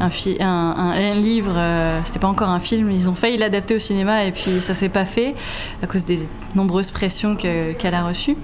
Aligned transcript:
un, 0.00 1.14
livre, 1.14 1.54
euh, 1.56 2.00
c'était 2.04 2.18
pas 2.18 2.28
encore 2.28 2.48
un 2.48 2.60
film, 2.60 2.90
ils 2.90 3.10
ont 3.10 3.14
failli 3.14 3.36
l'adapter 3.36 3.76
au 3.76 3.78
cinéma 3.78 4.24
et 4.24 4.32
puis 4.32 4.60
ça 4.60 4.74
s'est 4.74 4.88
pas 4.88 5.04
fait 5.04 5.34
à 5.82 5.86
cause 5.86 6.04
des 6.04 6.20
nombreuses 6.54 6.90
pressions 6.90 7.36
qu'elle 7.36 7.94
a 7.94 8.06
reçues. 8.06 8.36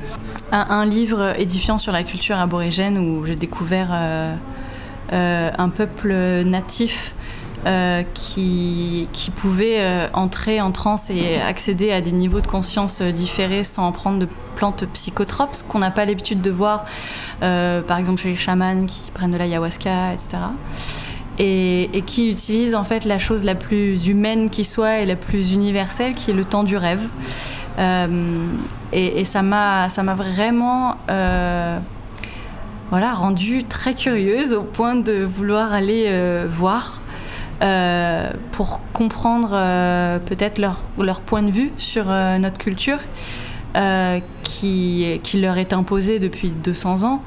Un, 0.52 0.86
livre 0.86 1.38
édifiant 1.38 1.78
sur 1.78 1.92
la 1.92 2.04
culture 2.04 2.38
aborigène 2.38 2.98
où 2.98 3.24
j'ai 3.26 3.34
découvert 3.34 3.88
euh, 3.92 4.34
euh, 5.12 5.50
un 5.56 5.68
peuple 5.68 6.12
natif 6.44 7.14
qui, 8.14 9.08
qui, 9.12 9.30
pouvait 9.30 10.08
entrer 10.14 10.62
en 10.62 10.72
transe 10.72 11.10
et 11.10 11.38
accéder 11.38 11.92
à 11.92 12.00
des 12.00 12.12
niveaux 12.12 12.40
de 12.40 12.46
conscience 12.46 13.02
différés 13.02 13.62
sans 13.62 13.92
prendre 13.92 14.20
de 14.20 14.28
plantes 14.56 14.86
psychotropes, 14.94 15.54
ce 15.54 15.64
qu'on 15.64 15.80
n'a 15.80 15.90
pas 15.90 16.06
l'habitude 16.06 16.40
de 16.40 16.50
voir, 16.50 16.86
par 17.40 17.98
exemple 17.98 18.22
chez 18.22 18.30
les 18.30 18.36
chamans 18.36 18.86
qui 18.86 19.10
prennent 19.10 19.32
de 19.32 19.36
l'ayahuasca, 19.36 20.14
etc 20.14 20.38
et, 21.38 22.02
qui 22.06 22.28
utilise 22.30 22.74
en 22.74 22.84
fait 22.84 23.04
la 23.04 23.18
chose 23.18 23.44
la 23.44 23.54
plus 23.54 24.08
humaine 24.08 24.50
qui 24.50 24.64
soit 24.64 24.98
et 24.98 25.06
la 25.06 25.16
plus 25.16 25.52
universelle, 25.52 26.14
qui 26.14 26.30
est 26.30 26.34
le 26.34 26.44
temps 26.44 26.64
du 26.64 26.76
rêve. 26.76 27.08
Euh, 27.78 28.46
et, 28.92 29.24
ça 29.24 29.42
m'a 29.42 29.88
ça 29.88 30.02
m'a 30.02 30.14
vraiment 30.14 30.96
euh, 31.10 31.78
voilà 32.90 33.12
rendu 33.12 33.62
très 33.62 33.94
curieuse 33.94 34.52
au 34.52 34.62
point 34.62 34.96
de 34.96 35.22
vouloir 35.24 35.72
aller 35.72 36.06
euh, 36.08 36.46
voir. 36.48 37.00
pour 38.52 38.80
comprendre 38.92 39.50
peut-être 40.26 40.58
leur, 40.58 41.20
point 41.20 41.42
de 41.42 41.50
vue 41.50 41.72
sur 41.76 42.06
notre 42.06 42.58
culture 42.58 42.98
qui, 44.42 45.20
leur 45.34 45.58
est 45.58 45.72
imposée 45.72 46.18
depuis 46.18 46.50
200 46.50 47.02
ans 47.02 47.22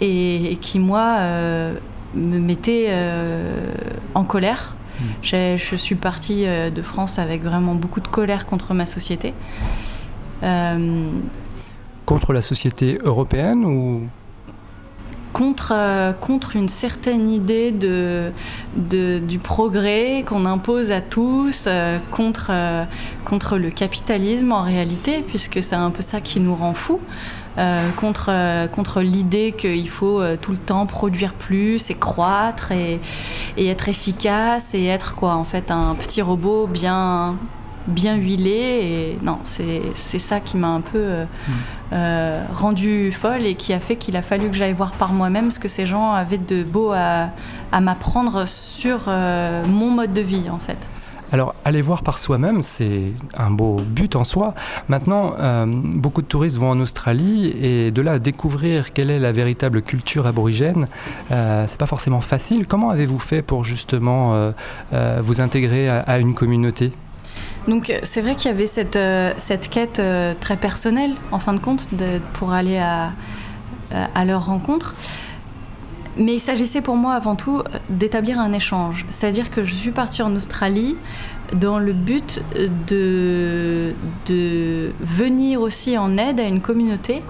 et 0.00 0.56
qui 0.60 0.78
moi 0.78 1.18
me 2.16 2.38
mettait 2.38 2.86
euh, 2.88 3.72
en 4.14 4.24
colère. 4.24 4.76
Hmm. 5.00 5.04
Je 5.22 5.76
suis 5.76 5.94
partie 5.94 6.46
euh, 6.46 6.70
de 6.70 6.82
France 6.82 7.18
avec 7.18 7.42
vraiment 7.42 7.74
beaucoup 7.74 8.00
de 8.00 8.08
colère 8.08 8.46
contre 8.46 8.74
ma 8.74 8.86
société. 8.86 9.34
Euh, 10.42 11.10
contre 12.04 12.32
la 12.32 12.42
société 12.42 12.98
européenne 13.04 13.64
ou? 13.64 14.02
Contre, 15.32 16.14
contre 16.22 16.56
une 16.56 16.70
certaine 16.70 17.28
idée 17.28 17.70
de, 17.70 18.32
de 18.74 19.18
du 19.18 19.38
progrès 19.38 20.24
qu'on 20.26 20.46
impose 20.46 20.92
à 20.92 21.02
tous, 21.02 21.68
contre, 22.10 22.50
contre 23.26 23.58
le 23.58 23.68
capitalisme 23.68 24.52
en 24.52 24.62
réalité, 24.62 25.22
puisque 25.28 25.62
c'est 25.62 25.76
un 25.76 25.90
peu 25.90 26.00
ça 26.00 26.22
qui 26.22 26.40
nous 26.40 26.54
rend 26.54 26.72
fous. 26.72 27.00
Euh, 27.58 27.90
contre, 27.92 28.28
euh, 28.30 28.68
contre 28.68 29.00
l'idée 29.00 29.54
qu'il 29.56 29.88
faut 29.88 30.20
euh, 30.20 30.36
tout 30.36 30.50
le 30.50 30.58
temps 30.58 30.84
produire 30.84 31.32
plus 31.32 31.90
et 31.90 31.94
croître 31.94 32.70
et, 32.70 33.00
être 33.56 33.88
efficace 33.88 34.74
et 34.74 34.84
être 34.84 35.16
quoi 35.16 35.34
en 35.34 35.44
fait 35.44 35.70
un 35.70 35.94
petit 35.94 36.20
robot 36.20 36.66
bien 36.66 37.36
bien 37.86 38.16
huilé 38.16 38.50
et 38.50 39.18
non 39.22 39.38
c'est 39.44 40.18
ça 40.18 40.40
qui 40.40 40.56
m'a 40.56 40.68
un 40.68 40.80
peu 40.80 41.24
rendu 42.52 43.12
folle 43.12 43.46
et 43.46 43.54
qui 43.54 43.72
a 43.72 43.80
fait 43.80 43.96
qu'il 43.96 44.16
a 44.16 44.22
fallu 44.22 44.50
que 44.50 44.56
j'aille 44.56 44.72
voir 44.72 44.92
par 44.92 45.12
moi-même 45.12 45.50
ce 45.50 45.58
que 45.58 45.68
ces 45.68 45.86
gens 45.86 46.12
avaient 46.12 46.38
de 46.38 46.62
beau 46.62 46.92
à, 46.92 47.30
à 47.72 47.80
m'apprendre 47.80 48.46
sur 48.46 49.08
mon 49.08 49.90
mode 49.90 50.12
de 50.12 50.20
vie 50.20 50.50
en 50.50 50.58
fait. 50.58 50.88
Alors, 51.32 51.54
aller 51.64 51.80
voir 51.80 52.02
par 52.02 52.18
soi-même, 52.18 52.62
c'est 52.62 53.12
un 53.36 53.50
beau 53.50 53.76
but 53.76 54.14
en 54.14 54.22
soi. 54.22 54.54
Maintenant, 54.88 55.34
euh, 55.38 55.66
beaucoup 55.66 56.22
de 56.22 56.26
touristes 56.26 56.56
vont 56.56 56.70
en 56.70 56.80
Australie 56.80 57.52
et 57.60 57.90
de 57.90 58.00
là 58.00 58.18
découvrir 58.18 58.92
quelle 58.92 59.10
est 59.10 59.18
la 59.18 59.32
véritable 59.32 59.82
culture 59.82 60.26
aborigène, 60.26 60.86
euh, 61.32 61.64
c'est 61.66 61.78
pas 61.78 61.86
forcément 61.86 62.20
facile. 62.20 62.66
Comment 62.66 62.90
avez-vous 62.90 63.18
fait 63.18 63.42
pour 63.42 63.64
justement 63.64 64.34
euh, 64.34 65.20
vous 65.20 65.40
intégrer 65.40 65.88
à, 65.88 66.18
une 66.18 66.34
communauté? 66.34 66.92
Donc 67.66 67.92
c'est 68.04 68.20
vrai 68.20 68.36
qu'il 68.36 68.50
y 68.50 68.54
avait 68.54 68.66
cette, 68.66 69.70
quête 69.70 70.00
très 70.40 70.56
personnelle, 70.56 71.12
en 71.32 71.40
fin 71.40 71.54
de 71.54 71.58
compte, 71.58 71.88
pour 72.34 72.52
aller 72.52 72.78
à 72.78 74.24
leur 74.24 74.46
rencontre. 74.46 74.94
Mais 76.18 76.34
il 76.34 76.40
s'agissait 76.40 76.80
pour 76.80 76.96
moi 76.96 77.14
avant 77.14 77.36
tout 77.36 77.62
d'établir 77.90 78.40
un 78.40 78.52
échange. 78.52 79.04
C'est-à-dire 79.08 79.50
que 79.50 79.62
je 79.62 79.74
suis 79.74 79.90
partie 79.90 80.22
en 80.22 80.34
Australie 80.34 80.96
dans 81.52 81.78
le 81.78 81.92
but 81.92 82.42
de, 82.88 83.94
venir 85.00 85.60
aussi 85.60 85.96
en 85.98 86.16
aide 86.16 86.40
à 86.40 86.44
une 86.44 86.60
communauté 86.60 87.22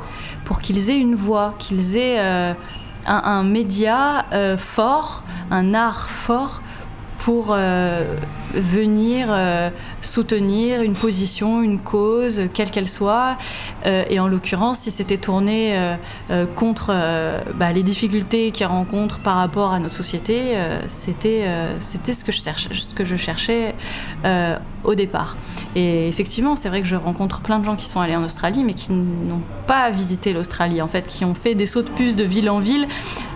pour 0.45 0.61
qu'ils 0.61 0.91
aient 0.91 0.99
une 0.99 1.15
voix, 1.15 1.55
qu'ils 1.59 1.97
aient 1.97 2.19
euh, 2.21 2.55
un, 3.07 3.43
média 3.43 4.25
euh, 4.33 4.57
fort, 4.57 5.25
un 5.51 5.75
art 5.75 6.09
fort 6.09 6.63
pour 7.19 7.49
euh, 7.51 8.05
venir 8.55 9.29
soutenir 10.07 10.83
une 10.83 10.95
position, 10.95 11.63
une 11.63 11.81
cause, 11.81 12.43
quelle 12.55 12.71
qu'elle 12.71 12.89
soit. 12.89 13.37
Euh, 13.87 14.05
et 14.09 14.19
en 14.21 14.29
l'occurrence, 14.29 14.81
si 14.81 14.91
c'était 14.91 15.19
tourné 15.19 15.77
euh, 15.77 15.97
euh, 16.31 16.47
contre 16.47 16.95
bah, 17.55 17.73
les 17.73 17.83
difficultés 17.83 18.51
qu'ils 18.51 18.67
rencontrent 18.67 19.19
par 19.19 19.37
rapport 19.37 19.73
à 19.73 19.81
notre 19.81 19.95
société, 19.95 20.55
c'était 20.87 21.45
c'était 21.81 22.13
ce 22.13 22.25
que 22.25 22.33
je 22.33 22.41
cherchais, 22.41 22.71
ce 22.73 22.95
que 22.95 23.05
je 23.05 23.17
cherchais 23.17 23.75
au 24.85 24.95
départ. 24.95 25.37
Et 25.75 26.09
effectivement, 26.09 26.55
c'est 26.57 26.69
vrai 26.69 26.81
que 26.81 26.87
je 26.87 26.97
rencontre 26.97 27.41
plein 27.41 27.59
de 27.59 27.65
gens 27.65 27.77
qui 27.77 27.87
sont 27.87 28.01
allés 28.01 28.17
en 28.17 28.25
Australie, 28.25 28.63
mais 28.65 28.75
qui 28.75 28.93
n'ont 28.93 29.43
pas 29.67 29.91
visité 29.91 30.33
l'Australie, 30.33 30.81
en 30.81 30.89
fait, 30.89 31.07
qui 31.07 31.25
ont 31.25 31.35
fait 31.35 31.55
des 31.55 31.67
sauts 31.67 31.83
de 31.83 31.91
puce 31.91 32.17
de 32.17 32.25
ville 32.25 32.49
en 32.49 32.61
ville 32.61 32.87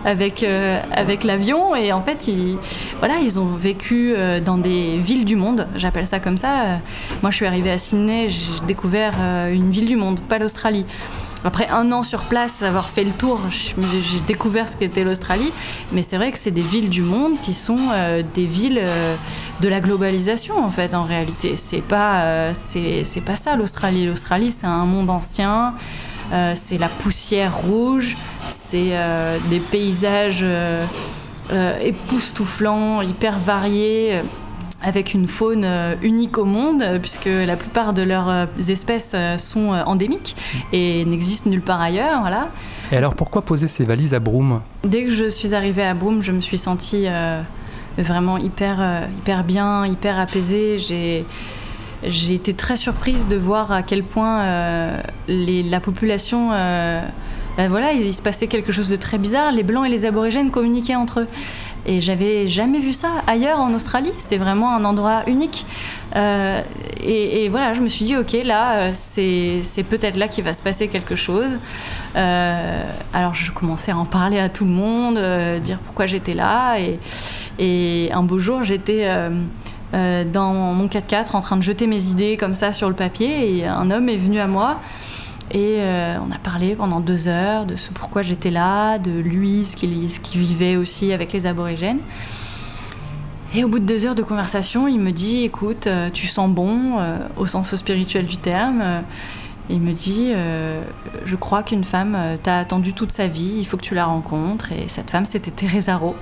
avec, 0.05 0.45
avec 0.91 1.23
l'avion. 1.23 1.75
Et 1.75 1.91
en 1.91 2.01
fait, 2.01 2.27
ils, 2.27 2.57
voilà, 2.99 3.15
ils 3.21 3.39
ont 3.39 3.45
vécu 3.45 4.15
dans 4.45 4.57
des 4.57 4.97
du 5.19 5.35
monde, 5.35 5.67
j'appelle 5.75 6.07
ça 6.07 6.19
comme 6.19 6.37
ça, 6.37 6.61
euh, 6.61 6.77
moi, 7.21 7.31
je 7.31 7.35
suis 7.35 7.45
arrivée 7.45 7.71
à 7.71 7.77
Sydney, 7.77 8.29
j'ai 8.29 8.65
découvert 8.65 9.13
euh, 9.19 9.53
une 9.53 9.69
ville 9.69 9.85
du 9.85 9.95
monde, 9.95 10.19
pas 10.19 10.39
l'Australie. 10.39 10.85
Après 11.43 11.67
un 11.69 11.91
an 11.91 12.03
sur 12.03 12.21
place, 12.21 12.61
avoir 12.61 12.87
fait 12.87 13.03
le 13.03 13.11
tour, 13.11 13.39
j'ai 13.49 14.19
découvert 14.27 14.69
ce 14.69 14.77
qu'était 14.77 15.03
l'Australie. 15.03 15.51
Mais 15.91 16.03
c'est 16.03 16.15
vrai 16.15 16.31
que 16.31 16.37
c'est 16.37 16.51
des 16.51 16.61
villes 16.61 16.89
du 16.89 17.01
monde 17.01 17.39
qui 17.41 17.55
sont 17.55 17.79
euh, 17.93 18.21
des 18.35 18.45
villes 18.45 18.83
de 19.59 19.67
la 19.67 19.79
globalisation, 19.79 20.63
en 20.63 20.69
fait, 20.69 20.93
en 20.93 21.03
réalité. 21.03 21.55
C'est 21.55 21.81
pas, 21.81 22.53
c'est 22.53 23.23
pas 23.25 23.35
ça 23.35 23.55
l'Australie. 23.55 24.05
L'Australie, 24.05 24.51
c'est 24.51 24.67
un 24.67 24.85
monde 24.85 25.09
ancien. 25.09 25.73
c'est 26.53 26.77
la 26.77 26.89
poussière 26.89 27.57
rouge. 27.57 28.15
C'est 28.47 28.93
des 29.49 29.59
paysages 29.59 30.45
époustouflants, 31.81 33.01
hyper 33.01 33.39
variés 33.39 34.21
avec 34.83 35.13
une 35.13 35.27
faune 35.27 35.63
euh, 35.65 35.95
unique 36.01 36.37
au 36.37 36.45
monde, 36.45 36.83
puisque 37.01 37.25
la 37.25 37.55
plupart 37.55 37.93
de 37.93 38.01
leurs 38.01 38.29
euh, 38.29 38.45
espèces 38.67 39.13
euh, 39.15 39.37
sont 39.37 39.69
endémiques 39.85 40.35
et 40.73 41.05
n'existent 41.05 41.49
nulle 41.49 41.61
part 41.61 41.81
ailleurs. 41.81 42.21
Voilà. 42.21 42.49
Et 42.91 42.97
alors 42.97 43.15
pourquoi 43.15 43.41
poser 43.41 43.67
ces 43.67 43.85
valises 43.85 44.13
à 44.13 44.19
Broome? 44.19 44.61
Dès 44.83 45.05
que 45.05 45.11
je 45.11 45.29
suis 45.29 45.55
arrivée 45.55 45.83
à 45.83 45.93
Broome, 45.93 46.21
je 46.21 46.31
me 46.31 46.39
suis 46.39 46.57
sentie 46.57 47.05
vraiment 47.97 48.37
hyper, 48.37 49.07
hyper 49.19 49.43
bien, 49.43 49.85
hyper 49.85 50.19
apaisée. 50.19 50.77
J'ai 50.77 51.25
j'ai 52.03 52.33
été 52.33 52.53
très 52.53 52.75
surprise 52.75 53.27
de 53.27 53.37
voir 53.37 53.71
à 53.71 53.83
quel 53.83 54.03
point 54.03 54.43
les, 55.27 55.63
la 55.63 55.79
population 55.79 56.49
ben 57.61 57.67
voilà, 57.67 57.91
il, 57.91 58.11
se 58.11 58.23
passait 58.23 58.47
quelque 58.47 58.71
chose 58.71 58.89
de 58.89 58.95
très 58.95 59.19
bizarre. 59.19 59.51
Les 59.51 59.61
blancs 59.61 59.85
et 59.85 59.89
les 59.89 60.07
aborigènes 60.07 60.49
communiquaient 60.49 60.95
entre 60.95 61.19
eux. 61.19 61.27
Et 61.85 62.01
j'avais 62.01 62.47
jamais 62.47 62.79
vu 62.79 62.91
ça 62.91 63.09
ailleurs 63.27 63.59
en 63.59 63.71
Australie. 63.75 64.09
C'est 64.15 64.37
vraiment 64.37 64.75
un 64.75 64.83
endroit 64.83 65.21
unique. 65.27 65.67
Euh, 66.15 66.59
et, 67.03 67.49
voilà, 67.49 67.73
je 67.73 67.81
me 67.81 67.87
suis 67.87 68.03
dit, 68.05 68.17
ok, 68.17 68.35
là, 68.43 68.77
euh, 68.77 68.89
c'est 68.95 69.83
peut-être 69.83 70.17
là 70.17 70.27
qu'il 70.27 70.43
va 70.43 70.53
se 70.53 70.63
passer 70.63 70.87
quelque 70.87 71.15
chose. 71.15 71.59
Euh, 72.15 72.83
alors 73.13 73.35
je 73.35 73.51
commençais 73.51 73.91
à 73.91 73.97
en 73.97 74.05
parler 74.05 74.39
à 74.39 74.49
tout 74.49 74.65
le 74.65 74.71
monde, 74.71 75.19
dire 75.61 75.77
pourquoi 75.85 76.07
j'étais 76.07 76.33
là. 76.33 76.79
Et, 76.79 76.99
et, 77.59 78.11
un 78.11 78.23
beau 78.23 78.39
jour, 78.39 78.63
j'étais 78.63 79.07
dans 79.93 80.53
mon 80.53 80.87
4x4 80.87 81.35
en 81.35 81.41
train 81.41 81.57
de 81.57 81.63
jeter 81.63 81.85
mes 81.85 82.07
idées 82.07 82.37
comme 82.37 82.55
ça 82.55 82.73
sur 82.73 82.89
le 82.89 82.95
papier. 82.95 83.59
Et 83.59 83.67
un 83.67 83.91
homme 83.91 84.09
est 84.09 84.17
venu 84.17 84.39
à 84.39 84.47
moi. 84.47 84.79
Et 85.53 85.79
on 85.81 86.31
a 86.31 86.39
parlé 86.41 86.75
pendant 86.75 86.99
deux 86.99 87.27
heures 87.27 87.65
de 87.65 87.75
ce 87.75 87.91
pourquoi 87.91 88.21
j'étais 88.21 88.51
là, 88.51 88.97
de 88.99 89.11
lui, 89.11 89.65
ce 89.65 89.75
qu'il 89.75 90.41
vivait 90.41 90.77
aussi 90.77 91.11
avec 91.11 91.33
les 91.33 91.45
aborigènes. 91.45 91.99
Et 93.53 93.65
au 93.65 93.67
bout 93.67 93.79
de 93.79 93.85
deux 93.85 94.05
heures 94.05 94.15
de 94.15 94.23
conversation, 94.23 94.87
il 94.87 94.99
me 94.99 95.11
dit 95.11 95.43
Écoute, 95.43 95.87
euh, 95.87 96.09
tu 96.09 96.25
sens 96.25 96.49
bon, 96.49 96.99
euh, 96.99 97.17
au 97.35 97.45
sens 97.45 97.75
spirituel 97.75 98.25
du 98.25 98.37
terme. 98.37 99.03
Euh, 99.71 99.75
il 99.75 99.81
me 99.81 99.93
dit 99.93 100.33
Je 101.25 101.35
crois 101.35 101.63
qu'une 101.63 101.83
femme 101.83 102.17
t'a 102.43 102.57
attendu 102.57 102.93
toute 102.93 103.11
sa 103.11 103.27
vie, 103.27 103.55
il 103.59 103.65
faut 103.65 103.77
que 103.77 103.83
tu 103.83 103.95
la 103.95 104.05
rencontres. 104.05 104.71
Et 104.71 104.87
cette 104.87 105.09
femme, 105.09 105.25
c'était 105.25 105.51
Teresa 105.51 105.97
Rowe. 105.97 106.15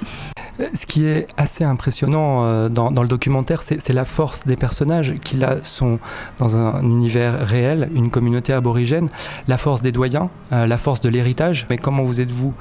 Ce 0.74 0.86
qui 0.86 1.06
est 1.06 1.26
assez 1.38 1.64
impressionnant 1.64 2.70
dans, 2.70 2.92
dans 2.92 3.02
le 3.02 3.08
documentaire, 3.08 3.62
c'est 3.62 3.94
la 3.94 4.04
force 4.04 4.46
des 4.46 4.58
personnages 4.58 5.16
qui 5.24 5.38
là 5.38 5.64
sont 5.64 6.00
dans 6.38 6.58
un 6.58 6.82
univers 6.84 7.48
réel, 7.48 7.90
une 7.96 8.10
communauté 8.10 8.52
aborigène, 8.52 9.08
la 9.48 9.58
force 9.58 9.82
des 9.82 9.94
doyens, 9.94 10.30
la 10.52 10.78
force 10.78 11.00
de 11.00 11.08
l'héritage. 11.08 11.66
Mais 11.70 11.78
comment 11.78 12.04
vous 12.04 12.20
êtes-vous 12.20 12.54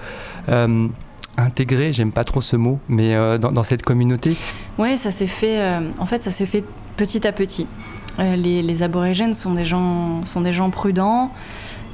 intégré, 1.39 1.93
j'aime 1.93 2.13
pas 2.13 2.25
trop 2.25 2.41
ce 2.41 2.57
mot, 2.57 2.81
mais 2.89 3.15
euh, 3.15 3.39
dans, 3.39 3.63
cette 3.63 3.83
communauté? 3.83 4.37
Oui, 4.79 4.97
ça 4.97 5.11
s'est 5.11 5.27
fait, 5.27 5.61
euh, 5.61 5.91
en 5.99 6.07
fait, 6.07 6.23
ça 6.23 6.31
s'est 6.31 6.47
fait 6.47 6.65
petit 6.97 7.27
à 7.27 7.33
petit. 7.33 7.67
Euh, 8.19 8.37
les, 8.37 8.83
aborigènes 8.83 9.35
sont 9.35 9.55
des 9.55 9.65
gens, 9.65 10.25
sont 10.27 10.41
des 10.41 10.53
gens 10.53 10.71
prudents. 10.71 11.31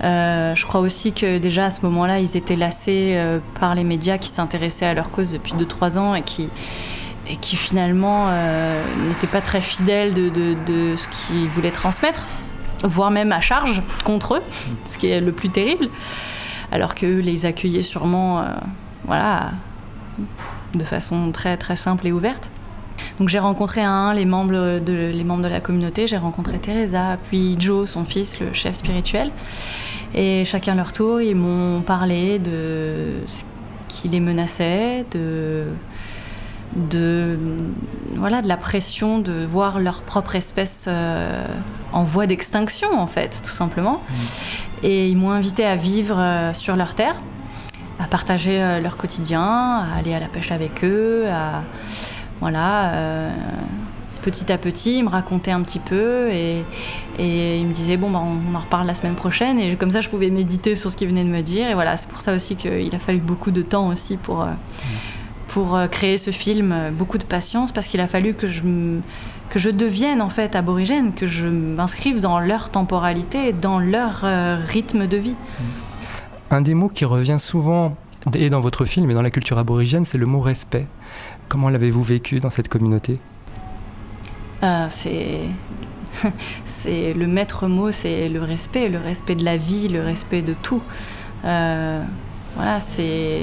je 0.00 0.64
crois 0.64 0.80
aussi 0.80 1.12
que 1.12 1.38
déjà 1.38 1.66
à 1.66 1.70
ce 1.70 1.82
moment-là, 1.86 2.18
ils 2.18 2.36
étaient 2.36 2.56
lassés 2.56 3.18
par 3.60 3.74
les 3.74 3.84
médias 3.84 4.18
qui 4.18 4.28
s'intéressaient 4.28 4.86
à 4.86 4.94
leur 4.94 5.10
cause 5.10 5.32
depuis 5.32 5.52
2-3 5.54 5.98
ans 5.98 6.14
et 6.14 6.22
qui, 6.22 6.48
et 7.28 7.36
qui 7.36 7.56
finalement 7.56 8.28
n'étaient 9.08 9.26
pas 9.26 9.40
très 9.40 9.60
fidèles 9.60 10.14
de, 10.14 10.28
de, 10.28 10.56
de 10.66 10.96
ce 10.96 11.08
qu'ils 11.08 11.48
voulaient 11.48 11.70
transmettre, 11.70 12.26
voire 12.82 13.10
même 13.10 13.32
à 13.32 13.40
charge 13.40 13.82
contre 14.04 14.36
eux, 14.36 14.42
ce 14.86 14.98
qui 14.98 15.08
est 15.08 15.20
le 15.20 15.32
plus 15.32 15.50
terrible. 15.50 15.88
Alors 16.72 16.94
qu'eux 16.94 17.18
les 17.18 17.46
accueillaient 17.46 17.82
sûrement 17.82 18.44
voilà, 19.06 19.50
de 20.74 20.84
façon 20.84 21.30
très 21.32 21.56
très 21.56 21.76
simple 21.76 22.06
et 22.06 22.12
ouverte. 22.12 22.50
Donc 23.18 23.28
j'ai 23.28 23.38
rencontré 23.38 23.82
un, 23.82 24.12
les 24.12 24.24
membres 24.24 24.80
de, 24.80 25.10
les 25.12 25.24
membres 25.24 25.42
de 25.42 25.48
la 25.48 25.60
communauté, 25.60 26.06
j'ai 26.06 26.16
rencontré 26.16 26.58
Teresa, 26.58 27.16
puis 27.28 27.56
Joe, 27.58 27.88
son 27.88 28.04
fils, 28.04 28.40
le 28.40 28.52
chef 28.52 28.74
spirituel. 28.76 29.30
Et 30.14 30.44
chacun 30.44 30.74
leur 30.74 30.92
tour, 30.92 31.20
ils 31.20 31.34
m'ont 31.34 31.82
parlé 31.82 32.38
de 32.38 33.14
ce 33.26 33.42
qui 33.88 34.08
les 34.08 34.20
menaçait, 34.20 35.04
de, 35.12 35.64
de, 36.76 37.38
voilà, 38.16 38.42
de 38.42 38.48
la 38.48 38.56
pression 38.56 39.18
de 39.18 39.44
voir 39.44 39.80
leur 39.80 40.02
propre 40.02 40.36
espèce 40.36 40.86
euh, 40.88 41.46
en 41.92 42.04
voie 42.04 42.26
d'extinction, 42.26 42.98
en 42.98 43.06
fait, 43.06 43.42
tout 43.44 43.50
simplement. 43.50 43.94
Mmh. 44.08 44.14
Et 44.84 45.08
ils 45.08 45.16
m'ont 45.16 45.30
invité 45.30 45.64
à 45.64 45.76
vivre 45.76 46.16
euh, 46.18 46.52
sur 46.52 46.76
leur 46.76 46.94
terre 46.94 47.16
à 48.00 48.06
partager 48.06 48.62
euh, 48.62 48.80
leur 48.80 48.96
quotidien, 48.96 49.42
à 49.42 49.98
aller 49.98 50.14
à 50.14 50.20
la 50.20 50.28
pêche 50.28 50.50
avec 50.52 50.84
eux, 50.84 51.26
à 51.30 51.62
voilà. 52.40 52.92
Euh, 52.92 53.30
petit 54.22 54.50
à 54.50 54.58
petit, 54.58 54.98
ils 54.98 55.04
me 55.04 55.08
racontaient 55.08 55.50
un 55.50 55.60
petit 55.62 55.78
peu 55.78 56.30
et, 56.30 56.64
ils 57.18 57.66
me 57.66 57.72
disaient 57.72 57.96
bon 57.96 58.10
bah 58.10 58.20
on 58.22 58.54
en 58.54 58.58
reparle 58.58 58.86
la 58.86 58.94
semaine 58.94 59.14
prochaine 59.14 59.60
et 59.60 59.76
comme 59.76 59.92
ça 59.92 60.00
je 60.00 60.08
pouvais 60.08 60.30
méditer 60.30 60.74
sur 60.74 60.90
ce 60.90 60.96
qu'ils 60.96 61.06
venaient 61.06 61.22
de 61.22 61.28
me 61.28 61.42
dire 61.42 61.68
et 61.68 61.74
voilà 61.74 61.96
c'est 61.96 62.08
pour 62.08 62.20
ça 62.20 62.34
aussi 62.34 62.56
qu'il 62.56 62.92
a 62.92 62.98
fallu 62.98 63.20
beaucoup 63.20 63.52
de 63.52 63.62
temps 63.62 63.86
aussi 63.86 64.16
pour 64.16 64.42
euh, 64.42 64.46
pour 65.46 65.78
créer 65.92 66.18
ce 66.18 66.32
film, 66.32 66.74
beaucoup 66.98 67.18
de 67.18 67.24
patience 67.24 67.70
parce 67.70 67.86
qu'il 67.86 68.00
a 68.00 68.08
fallu 68.08 68.34
que 68.34 68.48
je 68.48 68.62
que 69.50 69.60
je 69.60 69.70
devienne 69.70 70.20
en 70.22 70.28
fait 70.28 70.56
aborigène, 70.56 71.12
que 71.12 71.28
je 71.28 71.46
m'inscrive 71.46 72.18
dans 72.18 72.40
leur 72.40 72.70
temporalité, 72.70 73.52
dans 73.52 73.78
leur 73.78 74.24
rythme 74.66 75.06
de 75.06 75.16
vie. 75.16 75.36
Un 76.50 76.62
des 76.62 76.74
mots 76.74 76.88
qui 76.88 77.04
revient 77.04 77.38
souvent 77.38 77.96
et 78.32 78.48
dans 78.48 78.60
votre 78.60 78.84
film 78.84 79.10
et 79.10 79.14
dans 79.14 79.22
la 79.22 79.30
culture 79.30 79.58
aborigène, 79.58 80.04
c'est 80.04 80.18
le 80.18 80.26
mot 80.26 80.40
respect. 80.40 80.86
Comment 81.48 81.68
l'avez-vous 81.68 82.02
vécu 82.02 82.40
dans 82.40 82.50
cette 82.50 82.68
communauté 82.68 83.18
euh, 84.62 84.86
C'est 84.90 85.40
c'est 86.64 87.12
le 87.12 87.26
maître 87.26 87.66
mot, 87.66 87.90
c'est 87.92 88.28
le 88.28 88.40
respect, 88.42 88.88
le 88.88 88.98
respect 88.98 89.34
de 89.34 89.44
la 89.44 89.56
vie, 89.56 89.88
le 89.88 90.02
respect 90.02 90.42
de 90.42 90.54
tout. 90.54 90.82
Euh, 91.44 92.02
voilà, 92.56 92.80
c'est 92.80 93.40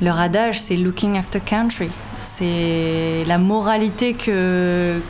leur 0.00 0.18
adage, 0.18 0.58
c'est 0.58 0.76
looking 0.76 1.16
after 1.16 1.40
country. 1.40 1.90
C'est 2.18 3.24
la 3.26 3.38
moralité 3.38 4.14
que 4.14 5.00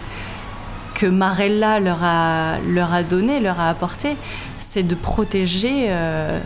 que 0.95 1.07
Marella 1.07 1.81
leur 1.81 2.05
a, 2.05 2.59
leur 2.69 2.93
a 2.93 3.01
leur 3.01 3.59
a 3.59 3.71
apporté, 3.71 4.17
c'est 4.59 4.83
de 4.83 4.95
protéger 4.95 5.87
euh, 5.89 6.39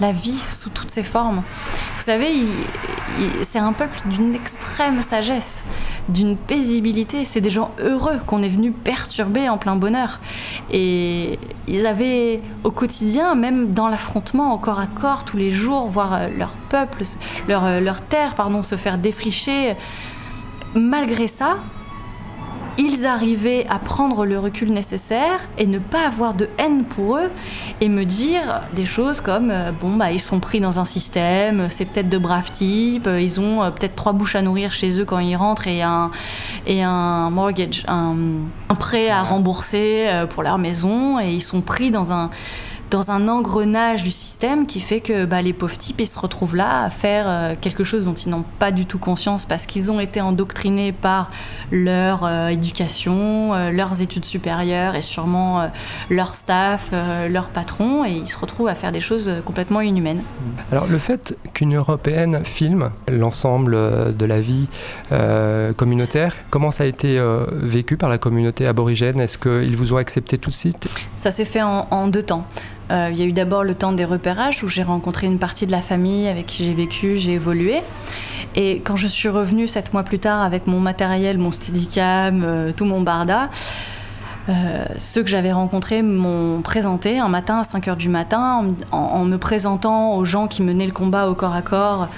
la 0.00 0.10
vie 0.10 0.42
sous 0.48 0.70
toutes 0.70 0.90
ses 0.90 1.04
formes. 1.04 1.42
Vous 2.00 2.06
savez, 2.06 2.32
c'est 3.42 3.58
un 3.58 3.74
peuple 3.74 4.00
d'une 4.06 4.34
extrême 4.34 5.02
sagesse, 5.02 5.66
d'une 6.08 6.34
paisibilité. 6.34 7.26
C'est 7.26 7.42
des 7.42 7.50
gens 7.50 7.72
heureux 7.78 8.18
qu'on 8.24 8.42
est 8.42 8.48
venu 8.48 8.72
perturber 8.72 9.50
en 9.50 9.58
plein 9.58 9.76
bonheur. 9.76 10.18
Et 10.70 11.38
ils 11.68 11.84
avaient 11.84 12.40
au 12.64 12.70
quotidien, 12.70 13.34
même 13.34 13.72
dans 13.72 13.88
l'affrontement, 13.88 14.56
corps 14.56 14.80
à 14.80 14.86
corps, 14.86 15.26
tous 15.26 15.36
les 15.36 15.50
jours, 15.50 15.88
voir 15.88 16.14
euh, 16.14 16.28
leur 16.38 16.52
peuple, 16.70 17.02
leur, 17.48 17.66
euh, 17.66 17.80
leur 17.80 18.00
terre, 18.00 18.34
pardon, 18.34 18.62
se 18.62 18.76
faire 18.76 18.96
défricher. 18.96 19.76
Malgré 20.74 21.28
ça, 21.28 21.58
ils 22.80 23.06
arrivaient 23.06 23.66
à 23.68 23.78
prendre 23.78 24.24
le 24.24 24.38
recul 24.38 24.72
nécessaire 24.72 25.40
et 25.58 25.66
ne 25.66 25.78
pas 25.78 26.06
avoir 26.06 26.32
de 26.32 26.48
haine 26.58 26.84
pour 26.84 27.18
eux 27.18 27.30
et 27.82 27.90
me 27.90 28.04
dire 28.04 28.62
des 28.74 28.86
choses 28.86 29.20
comme 29.20 29.50
euh, 29.50 29.70
bon 29.70 29.96
bah 29.96 30.10
ils 30.12 30.20
sont 30.20 30.40
pris 30.40 30.60
dans 30.60 30.80
un 30.80 30.86
système, 30.86 31.66
c'est 31.68 31.84
peut-être 31.84 32.08
de 32.08 32.16
braves 32.16 32.50
types, 32.50 33.06
euh, 33.06 33.20
ils 33.20 33.38
ont 33.38 33.62
euh, 33.62 33.70
peut-être 33.70 33.96
trois 33.96 34.14
bouches 34.14 34.34
à 34.34 34.40
nourrir 34.40 34.72
chez 34.72 34.98
eux 34.98 35.04
quand 35.04 35.18
ils 35.18 35.36
rentrent 35.36 35.68
et 35.68 35.82
un 35.82 36.10
et 36.66 36.82
un 36.82 37.28
mortgage, 37.28 37.84
un, 37.86 38.16
un 38.70 38.74
prêt 38.74 39.10
à 39.10 39.22
rembourser 39.22 40.08
pour 40.30 40.42
leur 40.42 40.56
maison 40.56 41.20
et 41.20 41.30
ils 41.30 41.42
sont 41.42 41.60
pris 41.60 41.90
dans 41.90 42.12
un 42.12 42.30
dans 42.90 43.12
un 43.12 43.28
engrenage 43.28 44.02
du 44.02 44.10
système 44.10 44.66
qui 44.66 44.80
fait 44.80 45.00
que 45.00 45.24
bah, 45.24 45.40
les 45.42 45.52
pauvres 45.52 45.78
types 45.78 46.00
ils 46.00 46.06
se 46.06 46.18
retrouvent 46.18 46.56
là 46.56 46.82
à 46.82 46.90
faire 46.90 47.24
euh, 47.28 47.54
quelque 47.58 47.84
chose 47.84 48.04
dont 48.04 48.14
ils 48.14 48.30
n'ont 48.30 48.44
pas 48.58 48.72
du 48.72 48.84
tout 48.84 48.98
conscience 48.98 49.44
parce 49.44 49.66
qu'ils 49.66 49.92
ont 49.92 50.00
été 50.00 50.20
endoctrinés 50.20 50.92
par 50.92 51.30
leur 51.70 52.24
euh, 52.24 52.48
éducation, 52.48 53.54
euh, 53.54 53.70
leurs 53.70 54.02
études 54.02 54.24
supérieures 54.24 54.96
et 54.96 55.02
sûrement 55.02 55.70
leur 56.08 56.34
staff, 56.34 56.92
leur 57.28 57.50
patron 57.50 58.04
et 58.04 58.10
ils 58.10 58.26
se 58.26 58.36
retrouvent 58.36 58.68
à 58.68 58.74
faire 58.74 58.92
des 58.92 59.00
choses 59.00 59.30
complètement 59.44 59.80
inhumaines. 59.80 60.22
Alors 60.72 60.86
le 60.86 60.98
fait 60.98 61.38
qu'une 61.54 61.76
européenne 61.76 62.44
filme 62.44 62.90
l'ensemble 63.08 63.76
de 64.16 64.24
la 64.24 64.40
vie 64.40 64.68
communautaire, 65.76 66.34
comment 66.50 66.70
ça 66.70 66.84
a 66.84 66.86
été 66.86 67.22
vécu 67.52 67.96
par 67.96 68.08
la 68.08 68.18
communauté 68.18 68.66
aborigène? 68.66 69.20
Est-ce 69.20 69.38
qu'ils 69.38 69.76
vous 69.76 69.92
ont 69.92 69.98
accepté 69.98 70.38
tout 70.38 70.50
de 70.50 70.54
suite? 70.54 70.88
Ça 71.16 71.30
s'est 71.30 71.44
fait 71.44 71.62
en 71.62 72.06
deux 72.08 72.22
temps. 72.22 72.46
Euh, 72.90 73.08
il 73.12 73.18
y 73.18 73.22
a 73.22 73.24
eu 73.24 73.32
d'abord 73.32 73.62
le 73.62 73.74
temps 73.74 73.92
des 73.92 74.04
repérages 74.04 74.62
où 74.64 74.68
j'ai 74.68 74.82
rencontré 74.82 75.26
une 75.26 75.38
partie 75.38 75.66
de 75.66 75.70
la 75.70 75.82
famille 75.82 76.26
avec 76.28 76.46
qui 76.46 76.64
j'ai 76.64 76.74
vécu, 76.74 77.16
j'ai 77.16 77.32
évolué. 77.32 77.80
Et 78.56 78.80
quand 78.80 78.96
je 78.96 79.06
suis 79.06 79.28
revenue 79.28 79.68
sept 79.68 79.92
mois 79.92 80.02
plus 80.02 80.18
tard 80.18 80.42
avec 80.42 80.66
mon 80.66 80.80
matériel, 80.80 81.38
mon 81.38 81.52
steadicam, 81.52 82.42
euh, 82.44 82.72
tout 82.72 82.84
mon 82.84 83.00
barda, 83.00 83.48
euh, 84.48 84.84
ceux 84.98 85.22
que 85.22 85.30
j'avais 85.30 85.52
rencontrés 85.52 86.02
m'ont 86.02 86.62
présenté 86.62 87.18
un 87.18 87.28
matin 87.28 87.60
à 87.60 87.64
5 87.64 87.86
h 87.86 87.96
du 87.96 88.08
matin 88.08 88.64
en, 88.90 89.24
me 89.24 89.36
présentant 89.36 90.14
aux 90.16 90.24
gens 90.24 90.48
qui 90.48 90.62
menaient 90.62 90.86
le 90.86 90.92
combat 90.92 91.28
au 91.28 91.34
corps 91.34 91.54
à 91.54 91.62
corps 91.62 92.08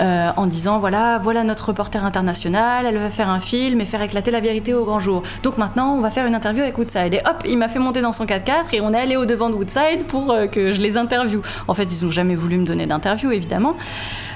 euh, 0.00 0.30
en 0.36 0.46
disant 0.46 0.78
voilà, 0.78 1.18
voilà 1.18 1.44
notre 1.44 1.68
reporter 1.68 2.04
international, 2.04 2.86
elle 2.86 2.98
va 2.98 3.10
faire 3.10 3.30
un 3.30 3.40
film 3.40 3.80
et 3.80 3.84
faire 3.84 4.02
éclater 4.02 4.30
la 4.30 4.40
vérité 4.40 4.74
au 4.74 4.84
grand 4.84 4.98
jour. 4.98 5.22
Donc 5.42 5.58
maintenant, 5.58 5.94
on 5.94 6.00
va 6.00 6.10
faire 6.10 6.26
une 6.26 6.34
interview 6.34 6.62
avec 6.62 6.76
Woodside. 6.78 7.14
Et 7.14 7.20
hop, 7.26 7.42
il 7.46 7.56
m'a 7.58 7.68
fait 7.68 7.78
monter 7.78 8.02
dans 8.02 8.12
son 8.12 8.24
4x4 8.24 8.74
et 8.74 8.80
on 8.80 8.92
est 8.92 8.98
allé 8.98 9.16
au 9.16 9.26
devant 9.26 9.50
de 9.50 9.54
Woodside 9.54 10.04
pour 10.06 10.30
euh, 10.30 10.46
que 10.46 10.72
je 10.72 10.80
les 10.80 10.96
interviewe. 10.96 11.40
En 11.68 11.74
fait, 11.74 11.84
ils 11.84 12.04
n'ont 12.04 12.10
jamais 12.10 12.34
voulu 12.34 12.58
me 12.58 12.66
donner 12.66 12.86
d'interview, 12.86 13.30
évidemment. 13.30 13.76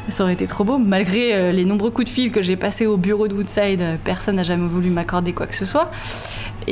Ça 0.08 0.24
aurait 0.24 0.32
été 0.32 0.46
trop 0.46 0.64
beau. 0.64 0.78
Malgré 0.78 1.34
euh, 1.34 1.52
les 1.52 1.64
nombreux 1.64 1.90
coups 1.90 2.06
de 2.06 2.12
fil 2.12 2.32
que 2.32 2.42
j'ai 2.42 2.56
passés 2.56 2.86
au 2.86 2.96
bureau 2.96 3.28
de 3.28 3.34
Woodside, 3.34 3.98
personne 4.04 4.36
n'a 4.36 4.42
jamais 4.42 4.66
voulu 4.66 4.90
m'accorder 4.90 5.32
quoi 5.32 5.46
que 5.46 5.54
ce 5.54 5.66
soit. 5.66 5.90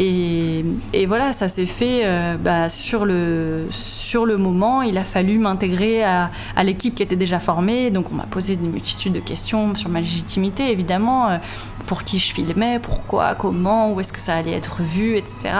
Et, 0.00 1.06
voilà, 1.06 1.32
ça 1.32 1.48
s'est 1.48 1.66
fait 1.66 2.04
bah, 2.38 2.68
sur, 2.68 3.04
le, 3.04 3.66
sur 3.70 4.26
le 4.26 4.36
moment. 4.36 4.82
Il 4.82 4.96
a 4.96 5.04
fallu 5.04 5.38
m'intégrer 5.38 6.04
à, 6.04 6.30
à 6.54 6.64
l'équipe 6.64 6.94
qui 6.94 7.02
était 7.02 7.16
déjà 7.16 7.40
formée. 7.40 7.90
Donc 7.90 8.12
on 8.12 8.14
m'a 8.14 8.26
posé 8.26 8.54
une 8.54 8.70
multitude 8.70 9.12
de 9.12 9.20
questions 9.20 9.74
sur 9.74 9.88
ma 9.88 10.00
légitimité, 10.00 10.70
évidemment. 10.70 11.40
pour 11.86 12.04
qui 12.04 12.18
je 12.18 12.32
filmais, 12.32 12.78
pourquoi, 12.80 13.34
comment, 13.34 13.92
où 13.92 14.00
est-ce 14.00 14.12
que 14.12 14.20
ça 14.20 14.34
allait 14.36 14.52
être 14.52 14.82
vu, 14.82 15.16
etc. 15.16 15.50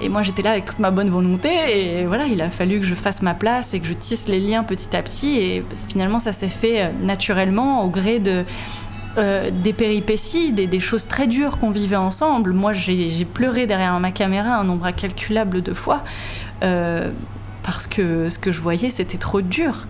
Et 0.00 0.08
moi, 0.08 0.22
j'étais 0.22 0.42
là 0.42 0.52
avec 0.52 0.64
toute 0.64 0.78
ma 0.78 0.90
bonne 0.90 1.10
volonté. 1.10 1.48
Et 1.74 2.06
voilà, 2.06 2.26
il 2.26 2.40
a 2.40 2.50
fallu 2.50 2.80
que 2.80 2.86
je 2.86 2.94
fasse 2.94 3.22
ma 3.22 3.34
place 3.34 3.74
et 3.74 3.80
que 3.80 3.86
je 3.86 3.94
tisse 3.94 4.28
les 4.28 4.40
liens 4.40 4.62
petit 4.62 4.94
à 4.96 5.02
petit. 5.02 5.38
Et 5.38 5.64
finalement, 5.88 6.18
ça 6.18 6.32
s'est 6.32 6.48
fait 6.48 6.82
euh, 6.82 6.88
naturellement 7.02 7.84
au 7.84 7.88
gré 7.88 8.18
de. 8.18 8.44
Euh, 9.18 9.50
des 9.50 9.72
péripéties, 9.72 10.52
des, 10.52 10.80
choses 10.80 11.08
très 11.08 11.26
dures 11.26 11.58
qu'on 11.58 11.70
vivait 11.70 11.96
ensemble. 11.96 12.52
Moi, 12.52 12.72
j'ai 12.72 13.24
pleuré 13.24 13.66
derrière 13.66 13.98
ma 13.98 14.12
caméra 14.12 14.56
un 14.56 14.64
nombre 14.64 14.86
incalculable 14.86 15.60
de 15.60 15.74
fois 15.74 16.04
euh, 16.62 17.10
parce 17.64 17.88
que 17.88 18.28
ce 18.28 18.38
que 18.38 18.52
je 18.52 18.60
voyais, 18.60 18.90
c'était 18.90 19.18
trop 19.18 19.40
dur. 19.40 19.86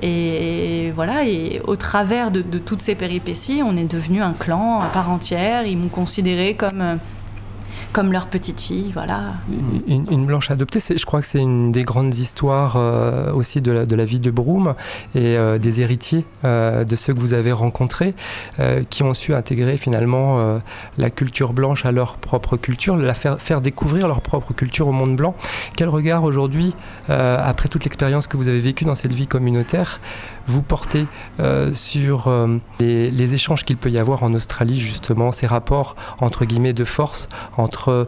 Et 0.00 0.90
voilà, 0.94 1.24
et 1.26 1.60
au 1.64 1.76
travers 1.76 2.30
de, 2.30 2.40
de, 2.40 2.58
toutes 2.58 2.80
ces 2.80 2.94
péripéties, 2.94 3.62
on 3.64 3.76
est 3.76 3.90
devenu 3.90 4.22
un 4.22 4.32
clan 4.32 4.80
à 4.80 4.86
part 4.86 5.10
entière. 5.10 5.66
Ils 5.66 5.76
m'ont 5.76 5.88
considéré 5.88 6.54
comme 6.54 6.98
comme 7.92 8.10
leur 8.10 8.26
petite 8.26 8.60
fille, 8.60 8.90
voilà. 8.92 9.34
Une, 9.86 10.26
blanche 10.26 10.50
adoptée, 10.50 10.80
je 10.80 11.04
crois 11.04 11.20
que 11.20 11.26
c'est 11.26 11.40
une 11.40 11.70
des 11.70 11.82
grandes 11.82 12.14
histoires 12.14 12.74
euh, 12.76 13.32
aussi 13.32 13.60
de 13.60 13.70
la, 13.72 14.04
vie 14.04 14.18
de 14.18 14.30
Broome 14.30 14.74
et 15.14 15.36
euh, 15.36 15.58
des 15.58 15.82
héritiers 15.82 16.24
euh, 16.44 16.84
de 16.84 16.96
ceux 16.96 17.12
que 17.12 17.20
vous 17.20 17.34
avez 17.34 17.52
rencontrés 17.52 18.14
qui 18.88 19.02
ont 19.02 19.14
su 19.14 19.34
intégrer 19.34 19.76
finalement 19.76 20.60
la 20.96 21.10
culture 21.10 21.52
blanche 21.52 21.84
à 21.84 21.92
leur 21.92 22.16
propre 22.16 22.56
culture, 22.56 22.96
la 22.96 23.14
faire, 23.14 23.40
faire 23.40 23.60
découvrir 23.60 24.06
leur 24.06 24.20
propre 24.20 24.52
culture 24.52 24.88
au 24.88 24.92
monde 24.92 25.16
blanc. 25.16 25.34
Quel 25.76 25.88
regard 25.88 26.24
aujourd'hui, 26.24 26.74
après 27.08 27.68
toute 27.68 27.84
l'expérience 27.84 28.26
que 28.26 28.36
vous 28.36 28.48
avez 28.48 28.60
vécue 28.60 28.84
dans 28.84 28.94
cette 28.94 29.12
vie 29.12 29.26
communautaire, 29.26 30.00
vous 30.46 30.62
portez 30.62 31.06
sur 31.72 32.32
les, 32.78 33.10
les 33.10 33.34
échanges 33.34 33.64
qu'il 33.64 33.76
peut 33.76 33.90
y 33.90 33.98
avoir 33.98 34.22
en 34.22 34.32
Australie, 34.34 34.78
justement, 34.78 35.32
ces 35.32 35.46
rapports 35.46 35.96
entre 36.20 36.44
guillemets 36.44 36.72
de 36.72 36.84
force 36.84 37.28
entre 37.56 37.81
euh, 37.88 38.04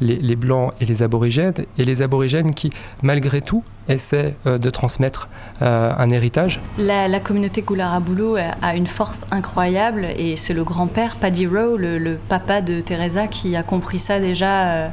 les, 0.00 0.36
Blancs 0.36 0.72
et 0.80 0.84
les 0.84 1.02
aborigènes, 1.02 1.54
et 1.76 1.84
les 1.84 2.02
aborigènes 2.02 2.54
qui, 2.54 2.70
malgré 3.02 3.40
tout, 3.40 3.64
essaient 3.88 4.36
euh, 4.46 4.58
de 4.58 4.70
transmettre 4.70 5.28
euh, 5.62 5.92
un 5.96 6.10
héritage. 6.10 6.60
La, 6.78 7.20
communauté 7.20 7.62
Goularaboulou 7.62 8.36
a 8.36 8.76
une 8.76 8.86
force 8.86 9.26
incroyable, 9.30 10.06
et 10.16 10.36
c'est 10.36 10.54
le 10.54 10.64
grand-père, 10.64 11.16
Paddy 11.16 11.46
Rowe, 11.46 11.76
le, 11.76 12.18
papa 12.28 12.60
de 12.60 12.80
Teresa, 12.80 13.26
qui 13.26 13.56
a 13.56 13.62
compris 13.62 13.98
ça 13.98 14.20
déjà 14.20 14.90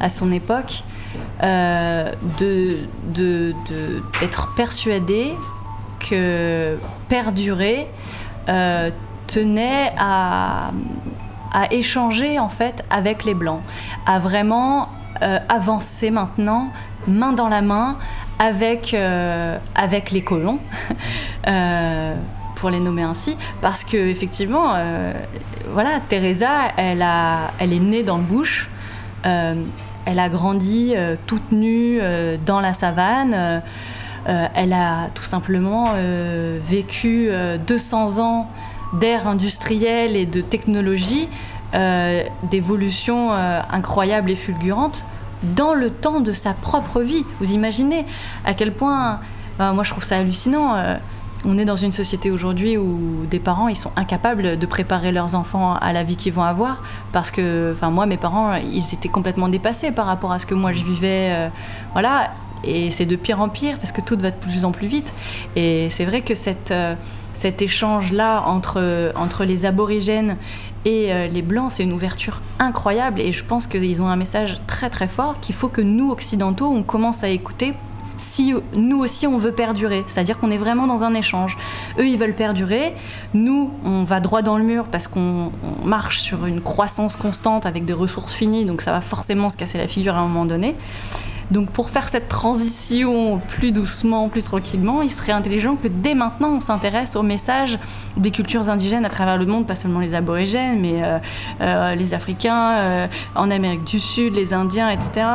à 0.00 0.08
son 0.08 0.30
époque, 0.32 0.84
de, 1.40 2.76
d'être 4.20 4.54
persuadé 4.54 5.32
que 6.00 6.76
perdurer 7.08 7.88
tenait 9.26 9.92
à 9.98 10.72
à 11.52 11.72
échanger 11.72 12.38
en 12.38 12.48
fait 12.48 12.84
avec 12.90 13.24
les 13.24 13.34
blancs, 13.34 13.62
à 14.06 14.18
vraiment 14.18 14.88
euh, 15.22 15.38
avancer 15.48 16.10
maintenant 16.10 16.70
main 17.06 17.32
dans 17.32 17.48
la 17.48 17.62
main 17.62 17.96
avec, 18.38 18.92
euh, 18.92 19.56
avec 19.76 20.10
les 20.10 20.22
colons, 20.22 20.58
euh, 21.46 22.16
pour 22.56 22.70
les 22.70 22.80
nommer 22.80 23.02
ainsi, 23.02 23.36
parce 23.60 23.84
que 23.84 23.96
effectivement, 23.96 24.74
voilà, 25.72 26.00
Teresa, 26.08 26.50
elle, 26.76 27.02
a, 27.02 27.50
elle 27.58 27.72
est 27.72 27.80
née 27.80 28.02
dans 28.04 28.18
le 28.18 28.22
bush, 28.22 28.68
elle 29.24 30.18
a 30.18 30.28
grandi 30.28 30.94
toute 31.26 31.50
nue 31.50 32.00
dans 32.46 32.60
la 32.60 32.72
savane. 32.72 33.62
elle 34.26 34.72
a 34.72 35.08
tout 35.12 35.24
simplement 35.24 35.94
vécu 36.64 37.30
200 37.66 38.18
ans 38.20 38.48
d'ère 38.92 39.26
industrielle 39.26 40.16
et 40.16 40.26
de 40.26 40.40
technologie, 40.40 41.28
euh, 41.74 42.22
d'évolution 42.50 43.32
euh, 43.32 43.60
incroyable 43.70 44.30
et 44.30 44.36
fulgurante 44.36 45.04
dans 45.42 45.72
le 45.72 45.90
temps 45.90 46.20
de 46.20 46.32
sa 46.32 46.52
propre 46.52 47.00
vie. 47.00 47.24
Vous 47.40 47.52
imaginez 47.52 48.04
à 48.44 48.52
quel 48.52 48.72
point, 48.72 49.20
euh, 49.58 49.72
moi 49.72 49.82
je 49.82 49.90
trouve 49.90 50.04
ça 50.04 50.18
hallucinant. 50.18 50.76
on 51.44 51.58
est 51.58 51.64
dans 51.64 51.76
une 51.76 51.90
société 51.90 52.30
aujourd'hui 52.30 52.76
où 52.76 53.24
des 53.28 53.40
parents 53.40 53.68
ils 53.68 53.76
sont 53.76 53.90
incapables 53.96 54.58
de 54.58 54.66
préparer 54.66 55.12
leurs 55.12 55.34
enfants 55.34 55.74
à 55.74 55.92
la 55.92 56.04
vie 56.04 56.16
qu'ils 56.16 56.34
vont 56.34 56.44
avoir 56.44 56.82
parce 57.12 57.30
que, 57.30 57.72
enfin 57.72 57.90
moi 57.90 58.06
mes 58.06 58.18
parents 58.18 58.54
ils 58.54 58.94
étaient 58.94 59.08
complètement 59.08 59.48
dépassés 59.48 59.92
par 59.92 60.06
rapport 60.06 60.30
à 60.30 60.38
ce 60.38 60.46
que 60.46 60.54
moi 60.54 60.72
je 60.72 60.84
vivais, 60.84 61.50
voilà. 61.92 62.32
Et 62.64 62.92
c'est 62.92 63.06
de 63.06 63.16
pire 63.16 63.40
en 63.40 63.48
pire 63.48 63.78
parce 63.78 63.90
que 63.90 64.00
tout 64.02 64.16
va 64.16 64.30
de 64.30 64.36
plus 64.36 64.64
en 64.64 64.70
plus 64.70 64.86
vite. 64.86 65.12
Et 65.56 65.88
c'est 65.90 66.04
vrai 66.04 66.20
que 66.20 66.36
cette 66.36 66.72
cet 67.34 67.62
échange-là 67.62 68.42
entre, 68.46 69.12
entre 69.16 69.44
les 69.44 69.66
aborigènes 69.66 70.36
et 70.84 71.12
euh, 71.12 71.28
les 71.28 71.42
blancs, 71.42 71.72
c'est 71.72 71.84
une 71.84 71.92
ouverture 71.92 72.40
incroyable 72.58 73.20
et 73.20 73.30
je 73.30 73.44
pense 73.44 73.66
qu'ils 73.66 74.02
ont 74.02 74.08
un 74.08 74.16
message 74.16 74.56
très 74.66 74.90
très 74.90 75.06
fort 75.06 75.38
qu'il 75.40 75.54
faut 75.54 75.68
que 75.68 75.80
nous, 75.80 76.10
occidentaux, 76.10 76.66
on 76.66 76.82
commence 76.82 77.22
à 77.22 77.28
écouter 77.28 77.74
si 78.16 78.54
nous 78.74 78.98
aussi 78.98 79.26
on 79.26 79.38
veut 79.38 79.52
perdurer. 79.52 80.04
C'est-à-dire 80.06 80.38
qu'on 80.38 80.50
est 80.50 80.58
vraiment 80.58 80.86
dans 80.86 81.04
un 81.04 81.14
échange. 81.14 81.56
Eux, 81.98 82.06
ils 82.06 82.18
veulent 82.18 82.34
perdurer. 82.34 82.94
Nous, 83.34 83.70
on 83.84 84.04
va 84.04 84.20
droit 84.20 84.42
dans 84.42 84.58
le 84.58 84.64
mur 84.64 84.86
parce 84.90 85.08
qu'on 85.08 85.50
marche 85.84 86.20
sur 86.20 86.46
une 86.46 86.60
croissance 86.60 87.16
constante 87.16 87.66
avec 87.66 87.84
des 87.84 87.92
ressources 87.92 88.34
finies, 88.34 88.64
donc 88.64 88.80
ça 88.80 88.92
va 88.92 89.00
forcément 89.00 89.50
se 89.50 89.56
casser 89.56 89.78
la 89.78 89.88
figure 89.88 90.14
à 90.14 90.18
un 90.18 90.28
moment 90.28 90.44
donné. 90.44 90.74
Donc 91.50 91.70
pour 91.70 91.90
faire 91.90 92.08
cette 92.08 92.28
transition 92.28 93.40
plus 93.48 93.72
doucement, 93.72 94.28
plus 94.28 94.42
tranquillement, 94.42 95.02
il 95.02 95.10
serait 95.10 95.32
intelligent 95.32 95.76
que 95.76 95.88
dès 95.88 96.14
maintenant 96.14 96.50
on 96.50 96.60
s'intéresse 96.60 97.16
au 97.16 97.22
message 97.22 97.78
des 98.16 98.30
cultures 98.30 98.68
indigènes 98.68 99.04
à 99.04 99.10
travers 99.10 99.36
le 99.36 99.46
monde, 99.46 99.66
pas 99.66 99.74
seulement 99.74 100.00
les 100.00 100.14
aborigènes, 100.14 100.80
mais 100.80 101.02
euh, 101.02 101.18
euh, 101.60 101.94
les 101.94 102.14
Africains, 102.14 102.70
euh, 102.70 103.06
en 103.34 103.50
Amérique 103.50 103.84
du 103.84 104.00
Sud, 104.00 104.34
les 104.34 104.54
Indiens, 104.54 104.88
etc. 104.88 105.26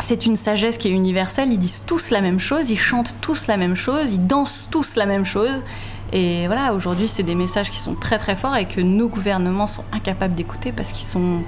C'est 0.00 0.26
une 0.26 0.36
sagesse 0.36 0.78
qui 0.78 0.88
est 0.88 0.92
universelle, 0.92 1.52
ils 1.52 1.58
disent 1.58 1.82
tous 1.86 2.10
la 2.10 2.20
même 2.20 2.38
chose, 2.38 2.70
ils 2.70 2.78
chantent 2.78 3.14
tous 3.20 3.48
la 3.48 3.56
même 3.56 3.74
chose, 3.74 4.14
ils 4.14 4.26
dansent 4.26 4.68
tous 4.70 4.94
la 4.94 5.06
même 5.06 5.24
chose. 5.24 5.64
Et 6.12 6.46
voilà, 6.46 6.72
aujourd'hui, 6.72 7.08
c'est 7.08 7.22
des 7.22 7.34
messages 7.34 7.70
qui 7.70 7.76
sont 7.76 7.94
très 7.94 8.16
très 8.16 8.34
forts 8.34 8.56
et 8.56 8.66
que 8.66 8.80
nos 8.80 9.08
gouvernements 9.08 9.66
sont 9.66 9.84
incapables 9.92 10.34
d'écouter 10.34 10.72
parce 10.72 10.92
qu'ils 10.92 11.06
sont 11.06 11.42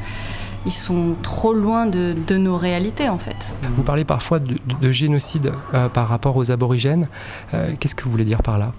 ils 0.66 0.72
sont 0.72 1.14
trop 1.22 1.52
loin 1.52 1.86
de, 1.86 2.14
nos 2.36 2.56
réalités 2.56 3.08
en 3.08 3.18
fait. 3.18 3.56
Vous 3.72 3.82
parlez 3.82 4.04
parfois 4.04 4.38
de, 4.38 4.56
génocide 4.90 5.52
euh, 5.74 5.88
par 5.88 6.08
rapport 6.08 6.36
aux 6.36 6.50
aborigènes. 6.50 7.08
Euh, 7.54 7.70
qu'est-ce 7.78 7.94
que 7.94 8.04
vous 8.04 8.10
voulez 8.10 8.24
dire 8.24 8.42
par 8.42 8.58
là? 8.58 8.72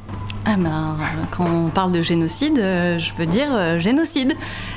Ah 0.46 0.56
ben, 0.58 0.98
quand 1.30 1.46
on 1.46 1.70
parle 1.70 1.92
de 1.92 2.02
génocide, 2.02 2.58
euh, 2.60 2.98
je 2.98 3.14
veux 3.14 3.26
dire 3.26 3.80
génocide. 3.80 4.34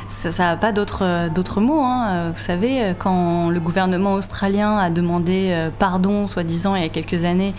Ça 0.09 0.31
n'a 0.39 0.57
pas 0.57 0.73
d'autres 0.73 1.61
mots. 1.61 1.83
Hein. 1.83 2.31
Vous 2.31 2.39
savez, 2.39 2.95
quand 2.99 3.49
le 3.49 3.61
gouvernement 3.61 4.15
australien 4.15 4.77
a 4.77 4.91
demandé 4.91 5.69
pardon, 5.79 6.27
soi-disant, 6.27 6.75
il 6.75 6.83
y 6.83 6.87
a 6.87 6.91
quelques 6.91 7.25
années, 7.25 7.55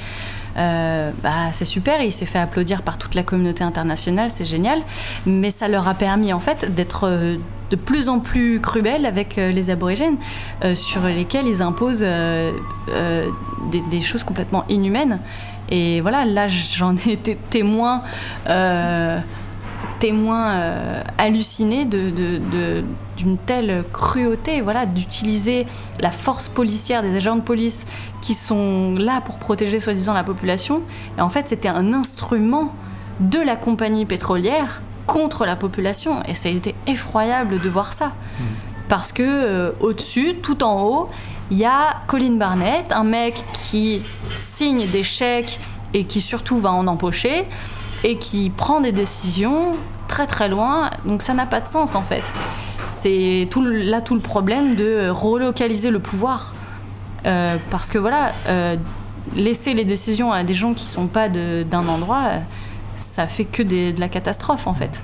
euh, 0.57 1.11
bah, 1.21 1.51
c'est 1.51 1.65
super, 1.65 2.01
il 2.01 2.11
s'est 2.11 2.25
fait 2.25 2.39
applaudir 2.39 2.81
par 2.81 2.97
toute 2.97 3.15
la 3.15 3.23
communauté 3.23 3.63
internationale, 3.63 4.29
c'est 4.29 4.45
génial, 4.45 4.81
mais 5.25 5.49
ça 5.49 5.67
leur 5.67 5.87
a 5.87 5.93
permis 5.93 6.31
en 6.31 6.39
fait 6.39 6.73
d'être 6.73 7.37
de 7.75 7.81
plus 7.81 8.09
en 8.09 8.19
plus 8.19 8.59
cruels 8.59 9.05
avec 9.05 9.37
euh, 9.37 9.51
les 9.51 9.69
aborigènes, 9.69 10.17
sur 10.73 11.01
lesquels 11.01 11.47
ils 11.47 11.61
imposent 11.61 12.05
des, 13.71 14.01
choses 14.01 14.23
complètement 14.23 14.63
inhumaines. 14.69 15.19
Et 15.69 16.01
voilà, 16.01 16.25
là 16.25 16.47
j'en 16.77 16.95
ai 16.95 17.11
été 17.11 17.35
témoin 17.49 18.03
témoin 19.99 20.49
euh, 20.49 21.01
halluciné 21.17 21.85
d'une 21.85 23.37
telle 23.45 23.83
cruauté, 23.91 24.61
voilà, 24.61 24.85
d'utiliser 24.85 25.65
la 25.99 26.11
force 26.11 26.47
policière 26.47 27.01
des 27.01 27.15
agents 27.15 27.35
de 27.35 27.41
police 27.41 27.85
qui 28.21 28.33
sont 28.33 28.95
là 28.97 29.21
pour 29.21 29.37
protéger 29.37 29.79
soi-disant 29.79 30.13
la 30.13 30.23
population. 30.23 30.81
Et 31.17 31.21
en 31.21 31.29
fait, 31.29 31.47
c'était 31.47 31.69
un 31.69 31.93
instrument 31.93 32.73
de 33.19 33.39
la 33.39 33.55
compagnie 33.55 34.05
pétrolière 34.05 34.81
contre 35.15 35.45
la 35.45 35.55
population. 35.55 36.21
Et 36.27 36.35
ça 36.35 36.49
a 36.49 36.51
été 36.51 36.75
effroyable 36.87 37.57
de 37.57 37.69
voir 37.69 37.93
ça. 37.93 38.07
Hmm. 38.07 38.43
Parce 38.89 39.13
que 39.13 39.23
euh, 39.23 39.71
au-dessus, 39.79 40.35
tout 40.43 40.61
en 40.61 40.83
haut, 40.83 41.07
il 41.51 41.57
y 41.57 41.63
a 41.63 42.01
Colin 42.07 42.35
Barnett, 42.35 42.91
un 42.91 43.05
mec 43.05 43.33
qui 43.53 44.01
signe 44.29 44.85
des 44.87 45.03
chèques 45.03 45.59
et 45.93 46.03
qui 46.03 46.19
surtout 46.19 46.57
va 46.57 46.73
en 46.73 46.85
empocher 46.87 47.45
et 48.03 48.17
qui 48.17 48.49
prend 48.49 48.81
des 48.81 48.91
décisions 48.91 49.71
très 50.09 50.27
très 50.27 50.49
loin. 50.49 50.89
Donc 51.05 51.21
ça 51.21 51.33
n'a 51.33 51.45
pas 51.45 51.61
de 51.61 51.67
sens 51.67 51.95
en 51.95 52.01
fait. 52.01 52.33
C'est 52.85 53.47
tout, 53.49 53.63
là 53.63 54.01
tout 54.01 54.15
le 54.15 54.21
problème 54.21 54.75
de 54.75 55.07
relocaliser 55.09 55.91
le 55.91 55.99
pouvoir. 55.99 56.53
Euh, 57.25 57.55
parce 57.71 57.89
que 57.89 57.97
voilà, 57.97 58.31
euh, 58.49 58.75
laisser 59.33 59.73
les 59.73 59.85
décisions 59.85 60.33
à 60.33 60.43
des 60.43 60.53
gens 60.53 60.73
qui 60.73 60.83
sont 60.83 61.07
pas 61.07 61.29
d'un 61.29 61.87
endroit, 61.87 62.31
ça 62.97 63.27
fait 63.27 63.45
que 63.45 63.63
de 63.63 63.99
la 63.99 64.09
catastrophe 64.09 64.67
en 64.67 64.73
fait. 64.73 65.03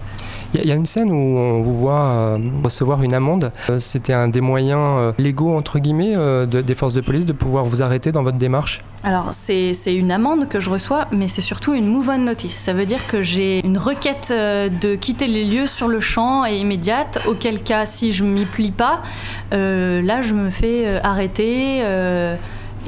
Il 0.54 0.66
y, 0.66 0.72
a 0.72 0.76
une 0.76 0.86
scène 0.86 1.10
où 1.12 1.16
on 1.16 1.62
vous 1.62 1.74
voit 1.74 2.38
recevoir 2.62 3.04
une 3.04 3.14
amende. 3.14 3.54
C'était 3.80 4.12
un 4.12 4.28
des 4.28 4.42
moyens 4.42 5.14
légaux, 5.18 5.56
entre 5.56 5.80
guillemets, 5.80 6.14
des 6.46 6.76
forces 6.76 6.94
de 6.94 7.00
police 7.00 7.26
de 7.26 7.32
pouvoir 7.32 7.64
vous 7.64 7.82
arrêter 7.82 8.12
dans 8.12 8.22
votre 8.22 8.36
démarche? 8.36 8.84
Alors, 9.06 9.30
c'est 9.32 9.96
une 9.96 10.12
amende 10.12 10.50
que 10.50 10.60
je 10.60 10.70
reçois, 10.70 11.08
mais 11.14 11.30
c'est 11.30 11.42
surtout 11.42 11.74
une 11.74 11.88
move 11.88 12.10
on 12.10 12.18
notice. 12.18 12.54
Ça 12.54 12.74
veut 12.74 12.86
dire 12.86 13.08
que 13.08 13.22
j'ai 13.22 13.66
une 13.66 13.78
requête 13.78 14.34
de 14.34 14.96
quitter 14.96 15.28
les 15.28 15.46
lieux 15.46 15.68
sur 15.68 15.88
le 15.88 16.02
champ 16.02 16.46
et 16.46 16.58
immédiate, 16.58 17.22
auquel 17.30 17.64
cas, 17.64 17.86
si 17.86 18.12
je 18.12 18.26
m'y 18.26 18.44
plie 18.44 18.72
pas, 18.72 19.04
là, 19.52 20.22
je 20.22 20.34
me 20.34 20.50
fais 20.50 21.00
arrêter 21.02 21.82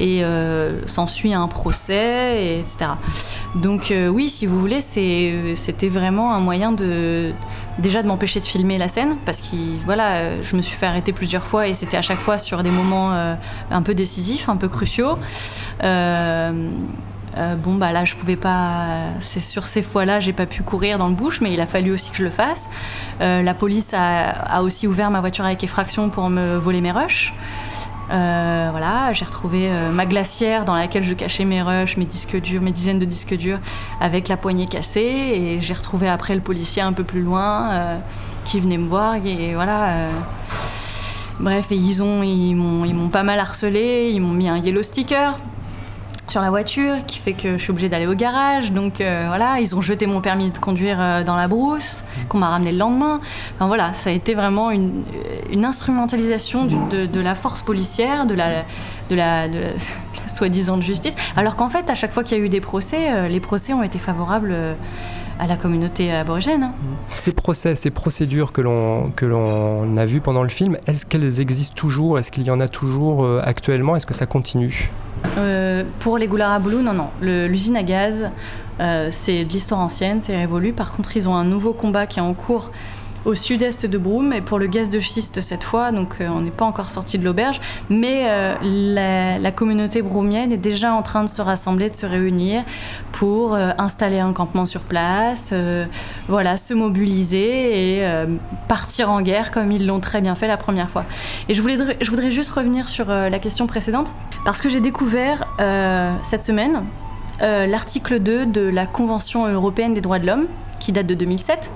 et 0.00 0.24
euh, 0.24 0.84
s'ensuit 0.86 1.34
un 1.34 1.46
procès, 1.48 2.58
etc. 2.58 2.92
Donc 3.54 3.90
euh, 3.90 4.08
oui, 4.08 4.28
si 4.28 4.46
vous 4.46 4.58
voulez, 4.58 4.80
c'était 4.80 5.88
vraiment 5.88 6.34
un 6.34 6.40
moyen 6.40 6.72
de 6.72 7.32
déjà 7.78 8.02
de 8.02 8.08
m'empêcher 8.08 8.40
de 8.40 8.44
filmer 8.44 8.78
la 8.78 8.88
scène 8.88 9.16
parce 9.24 9.40
que 9.40 9.56
voilà, 9.84 10.40
je 10.42 10.56
me 10.56 10.62
suis 10.62 10.76
fait 10.76 10.86
arrêter 10.86 11.12
plusieurs 11.12 11.44
fois 11.44 11.66
et 11.68 11.74
c'était 11.74 11.96
à 11.96 12.02
chaque 12.02 12.20
fois 12.20 12.38
sur 12.38 12.62
des 12.62 12.70
moments 12.70 13.12
euh, 13.12 13.34
un 13.70 13.82
peu 13.82 13.94
décisifs, 13.94 14.48
un 14.48 14.56
peu 14.56 14.68
cruciaux. 14.68 15.16
bon 17.64 17.74
bah 17.74 17.90
là 17.90 18.04
je 18.04 18.14
pouvais 18.14 18.36
pas 18.36 19.10
c'est 19.18 19.40
sur 19.40 19.66
ces 19.66 19.82
fois-là 19.82 20.20
j'ai 20.20 20.32
pas 20.32 20.46
pu 20.46 20.62
courir 20.62 20.98
dans 20.98 21.08
le 21.08 21.14
bush 21.14 21.40
mais 21.40 21.52
il 21.52 21.60
a 21.60 21.66
fallu 21.66 21.90
aussi 21.92 22.12
que 22.12 22.16
je 22.16 22.22
le 22.22 22.30
fasse 22.30 22.70
la 23.18 23.54
police 23.54 23.92
a, 23.92 24.30
a, 24.30 24.62
aussi 24.62 24.86
ouvert 24.86 25.10
ma 25.10 25.20
voiture 25.20 25.44
avec 25.44 25.64
effraction 25.64 26.10
pour 26.10 26.30
me 26.30 26.56
voler 26.56 26.80
mes 26.80 26.92
rushs 26.92 27.32
euh, 28.10 28.68
voilà, 28.70 29.12
j'ai 29.12 29.24
retrouvé 29.24 29.68
euh, 29.70 29.90
ma 29.90 30.06
glacière 30.06 30.64
dans 30.64 30.74
laquelle 30.74 31.02
je 31.02 31.14
cachais 31.14 31.44
mes 31.44 31.62
rushs, 31.62 31.96
mes 31.96 32.04
disques 32.04 32.40
durs, 32.40 32.60
mes 32.60 32.72
dizaines 32.72 32.98
de 32.98 33.04
disques 33.04 33.36
durs 33.36 33.58
avec 34.00 34.28
la 34.28 34.36
poignée 34.36 34.66
cassée. 34.66 35.00
Et 35.00 35.60
j'ai 35.60 35.74
retrouvé 35.74 36.08
après 36.08 36.34
le 36.34 36.40
policier 36.40 36.82
un 36.82 36.92
peu 36.92 37.04
plus 37.04 37.22
loin 37.22 37.70
euh, 37.70 37.98
qui 38.44 38.60
venait 38.60 38.78
me 38.78 38.86
voir. 38.86 39.16
Et 39.24 39.54
voilà. 39.54 40.08
Bref, 41.40 41.72
et 41.72 41.76
ils 41.76 42.02
ont, 42.02 42.22
ils 42.22 42.54
m'ont 42.54 43.08
pas 43.08 43.22
mal 43.22 43.38
harcelé. 43.38 44.10
Ils 44.12 44.20
m'ont 44.20 44.32
mis 44.32 44.48
un 44.48 44.58
yellow 44.58 44.82
sticker 44.82 45.38
sur 46.34 46.42
la 46.42 46.50
voiture 46.50 46.96
qui 47.06 47.20
fait 47.20 47.32
que 47.32 47.52
je 47.52 47.62
suis 47.62 47.70
obligée 47.70 47.88
d'aller 47.88 48.08
au 48.08 48.14
garage. 48.14 48.72
Donc 48.72 49.00
euh, 49.00 49.26
voilà, 49.28 49.60
ils 49.60 49.76
ont 49.76 49.80
jeté 49.80 50.08
mon 50.08 50.20
permis 50.20 50.50
de 50.50 50.58
conduire 50.58 50.96
euh, 51.00 51.22
dans 51.22 51.36
la 51.36 51.46
brousse, 51.46 52.02
qu'on 52.28 52.38
m'a 52.38 52.48
ramené 52.48 52.72
le 52.72 52.78
lendemain. 52.78 53.20
Enfin 53.54 53.68
voilà, 53.68 53.92
ça 53.92 54.10
a 54.10 54.12
été 54.12 54.34
vraiment 54.34 54.72
une, 54.72 55.04
une 55.52 55.64
instrumentalisation 55.64 56.64
de, 56.64 57.20
la 57.20 57.36
force 57.36 57.62
policière, 57.62 58.26
de 58.26 58.34
la, 59.14 59.46
soi-disant 60.26 60.80
justice. 60.80 61.14
Alors 61.36 61.54
qu'en 61.54 61.68
fait, 61.68 61.88
à 61.88 61.94
chaque 61.94 62.12
fois 62.12 62.24
qu'il 62.24 62.36
y 62.36 62.40
a 62.40 62.44
eu 62.44 62.48
des 62.48 62.60
procès, 62.60 63.12
euh, 63.12 63.28
les 63.28 63.38
procès 63.38 63.72
ont 63.72 63.84
été 63.84 64.00
favorables 64.00 64.56
à 65.38 65.46
la 65.46 65.56
communauté 65.56 66.12
aborigène. 66.12 66.64
Hein. 66.64 66.72
Ces 67.10 67.30
procès, 67.30 67.76
ces 67.76 67.90
procédures 67.92 68.52
que 68.52 68.60
l'on 68.60 69.12
que 69.14 69.24
l'on 69.24 69.96
a 69.96 70.04
vues 70.04 70.20
pendant 70.20 70.42
le 70.42 70.48
film, 70.48 70.78
est-ce 70.88 71.06
qu'elles 71.06 71.40
existent 71.40 71.76
toujours? 71.76 72.18
Est-ce 72.18 72.32
qu'il 72.32 72.42
y 72.42 72.50
en 72.50 72.58
a 72.58 72.66
toujours 72.66 73.24
actuellement? 73.44 73.94
Est-ce 73.94 74.06
que 74.06 74.14
ça 74.14 74.26
continue? 74.26 74.90
Euh, 75.38 75.84
pour 76.00 76.18
les 76.18 76.28
goulards 76.28 76.52
à 76.52 76.58
boulot, 76.58 76.82
non, 76.82 76.92
non. 76.92 77.08
L'usine 77.20 77.76
à 77.76 77.82
gaz, 77.82 78.30
euh, 78.80 79.08
c'est 79.10 79.44
de 79.44 79.52
l'histoire 79.52 79.80
ancienne, 79.80 80.20
c'est 80.20 80.36
révolu. 80.36 80.72
Par 80.72 80.92
contre, 80.92 81.16
ils 81.16 81.28
ont 81.28 81.34
un 81.34 81.44
nouveau 81.44 81.72
combat 81.72 82.06
qui 82.06 82.18
est 82.18 82.22
en 82.22 82.34
cours 82.34 82.70
au 83.24 83.34
sud-est 83.34 83.86
de 83.86 83.98
Broome 83.98 84.32
et 84.32 84.40
pour 84.40 84.58
le 84.58 84.66
gaz 84.66 84.90
de 84.90 85.00
schiste 85.00 85.40
cette 85.40 85.64
fois, 85.64 85.92
donc 85.92 86.16
euh, 86.20 86.28
on 86.28 86.40
n'est 86.40 86.50
pas 86.50 86.64
encore 86.64 86.90
sorti 86.90 87.18
de 87.18 87.24
l'auberge, 87.24 87.60
mais 87.88 88.24
euh, 88.26 89.38
la, 89.40 89.52
communauté 89.52 90.02
broumienne 90.02 90.52
est 90.52 90.58
déjà 90.58 90.92
en 90.92 91.02
train 91.02 91.22
de 91.22 91.28
se 91.28 91.40
rassembler, 91.40 91.88
de 91.88 91.94
se 91.94 92.06
réunir 92.06 92.64
pour 93.12 93.54
euh, 93.54 93.70
installer 93.78 94.18
un 94.18 94.32
campement 94.32 94.66
sur 94.66 94.80
place, 94.80 95.54
voilà, 96.28 96.56
se 96.56 96.74
mobiliser 96.74 98.00
et 98.00 98.06
partir 98.68 99.10
en 99.10 99.20
guerre 99.20 99.50
comme 99.50 99.70
ils 99.70 99.86
l'ont 99.86 100.00
très 100.00 100.20
bien 100.20 100.34
fait 100.34 100.48
la 100.48 100.56
première 100.56 100.90
fois. 100.90 101.04
Et 101.48 101.54
je 101.54 101.62
voudrais, 101.62 101.96
je 102.00 102.10
voudrais 102.10 102.30
juste 102.30 102.50
revenir 102.50 102.88
sur 102.88 103.06
la 103.06 103.38
question 103.38 103.66
précédente 103.66 104.12
parce 104.44 104.60
que 104.60 104.68
j'ai 104.68 104.80
découvert 104.80 105.46
cette 106.22 106.42
semaine 106.42 106.82
l'article 107.40 108.18
2 108.18 108.46
de 108.46 108.62
la 108.62 108.86
Convention 108.86 109.46
européenne 109.46 109.94
des 109.94 110.00
droits 110.00 110.18
de 110.18 110.26
l'homme 110.26 110.46
qui 110.80 110.92
date 110.92 111.06
de 111.06 111.14
2007 111.14 111.72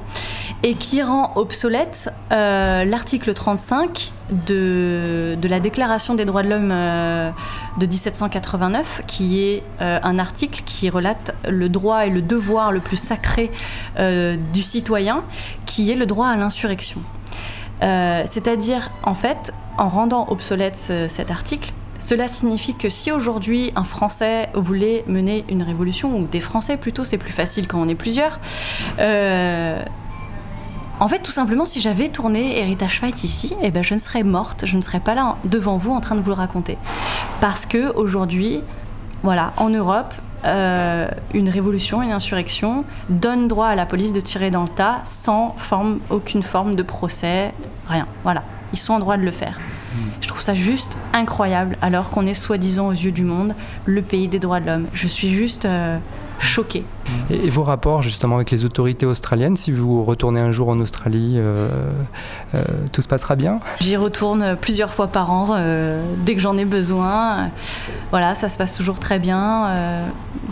et 0.63 0.75
qui 0.75 1.03
rend 1.03 1.33
obsolète 1.37 2.11
euh, 2.33 2.85
l'article 2.85 3.33
35 3.33 4.13
de, 4.47 5.37
de, 5.41 5.49
la 5.49 5.61
Déclaration 5.61 6.15
des 6.15 6.25
droits 6.25 6.43
de 6.43 6.49
l'homme 6.49 6.71
euh, 6.73 7.31
de 7.79 7.87
1789, 7.87 9.03
qui 9.07 9.45
est 9.45 9.63
euh, 9.81 10.01
un 10.03 10.19
article 10.19 10.63
qui 10.65 10.91
relate 10.91 11.35
le 11.49 11.69
droit 11.69 12.07
et 12.07 12.11
le 12.11 12.23
devoir 12.23 12.73
le 12.73 12.81
plus 12.81 12.97
sacré 12.97 13.51
du 14.53 14.63
citoyen, 14.63 15.25
qui 15.67 15.91
est 15.91 15.95
le 15.95 16.07
droit 16.07 16.29
à 16.29 16.37
l'insurrection. 16.37 17.01
C'est-à-dire, 17.81 18.91
en 19.05 19.15
fait, 19.15 19.53
en 19.77 19.89
rendant 19.89 20.27
obsolète 20.29 20.93
cet 21.09 21.31
article, 21.31 21.73
cela 21.99 22.29
signifie 22.29 22.75
que 22.75 22.89
si 22.89 23.11
aujourd'hui 23.11 23.73
un 23.77 23.85
Français 23.85 24.49
voulait 24.55 25.05
mener 25.09 25.45
une 25.49 25.63
révolution, 25.63 26.17
ou 26.17 26.27
des 26.27 26.41
Français 26.41 26.77
plutôt, 26.77 27.05
c'est 27.05 27.19
plus 27.19 27.33
facile 27.33 27.67
quand 27.67 27.81
on 27.81 27.89
est 27.89 27.97
plusieurs, 27.97 28.39
en 31.01 31.09
fait, 31.09 31.21
tout 31.21 31.31
simplement, 31.31 31.65
si 31.65 31.81
j'avais 31.81 32.09
tourné 32.09 32.59
Heritage 32.61 33.01
Fight 33.01 33.25
ici, 33.25 33.55
eh 33.63 33.71
ben, 33.71 33.83
je 33.83 33.95
ne 33.95 33.99
serais 33.99 34.23
morte, 34.23 34.65
je 34.67 34.77
ne 34.77 34.81
serais 34.81 35.01
pas 35.01 35.15
là 35.15 35.37
devant 35.45 35.77
vous 35.77 35.93
en 35.93 36.01
train 36.01 36.15
de 36.15 36.21
vous 36.21 36.31
le 36.31 36.37
raconter. 36.37 36.77
Parce 37.41 37.67
que 37.67 37.95
aujourd'hui, 37.95 38.61
voilà, 39.23 39.53
en 39.57 39.69
Europe, 39.69 40.13
euh, 40.45 41.09
une 41.35 41.49
révolution, 41.49 42.03
une 42.03 42.13
insurrection 42.13 42.85
donne 43.09 43.49
droit 43.49 43.67
à 43.67 43.75
la 43.75 43.87
police 43.87 44.13
de 44.13 44.21
tirer 44.21 44.51
dans 44.51 44.63
le 44.63 44.69
tas 44.69 45.01
sans 45.05 45.55
forme, 45.59 45.99
aucune 46.11 46.43
forme 46.43 46.77
de 46.77 46.83
procès, 46.83 47.53
rien. 47.89 48.07
Voilà, 48.23 48.43
ils 48.73 48.79
sont 48.79 48.95
en 48.95 48.99
droit 48.99 49.17
de 49.17 49.25
le 49.25 49.33
faire. 49.33 49.59
Je 50.21 50.29
trouve 50.29 50.41
ça 50.41 50.55
juste 50.55 50.97
incroyable, 51.13 51.77
alors 51.83 52.11
qu'on 52.11 52.27
est 52.27 52.35
soi-disant 52.35 52.89
aux 52.89 52.93
yeux 52.93 53.11
du 53.11 53.25
monde 53.25 53.55
le 53.85 54.03
pays 54.03 54.29
des 54.29 54.39
droits 54.39 54.61
de 54.61 54.67
l'homme. 54.67 54.87
Je 54.93 55.09
suis 55.09 55.31
juste 55.31 55.65
euh, 55.65 55.99
choquée. 56.39 56.85
Et, 57.31 57.51
vos 57.51 57.63
rapports 57.63 58.03
justement 58.03 58.37
avec 58.37 58.51
les 58.51 58.65
autorités 58.65 59.07
australiennes, 59.07 59.57
si 59.57 59.73
vous 59.73 60.05
retournez 60.05 60.41
un 60.41 60.53
jour 60.53 60.69
en 60.69 60.79
Australie, 60.81 61.35
euh, 61.37 61.69
euh, 62.55 62.63
tout 62.93 63.03
se 63.03 63.09
passera 63.09 63.37
bien? 63.37 63.61
J'y 63.81 63.97
retourne 63.97 64.57
plusieurs 64.61 64.93
fois 64.93 65.09
par 65.09 65.31
an, 65.31 65.47
euh, 65.51 66.03
dès 66.25 66.35
que 66.35 66.41
j'en 66.41 66.57
ai 66.57 66.65
besoin. 66.65 67.51
Voilà, 68.11 68.35
ça 68.35 68.49
se 68.49 68.59
passe 68.59 68.77
toujours 68.77 68.99
très 68.99 69.19
bien. 69.19 69.69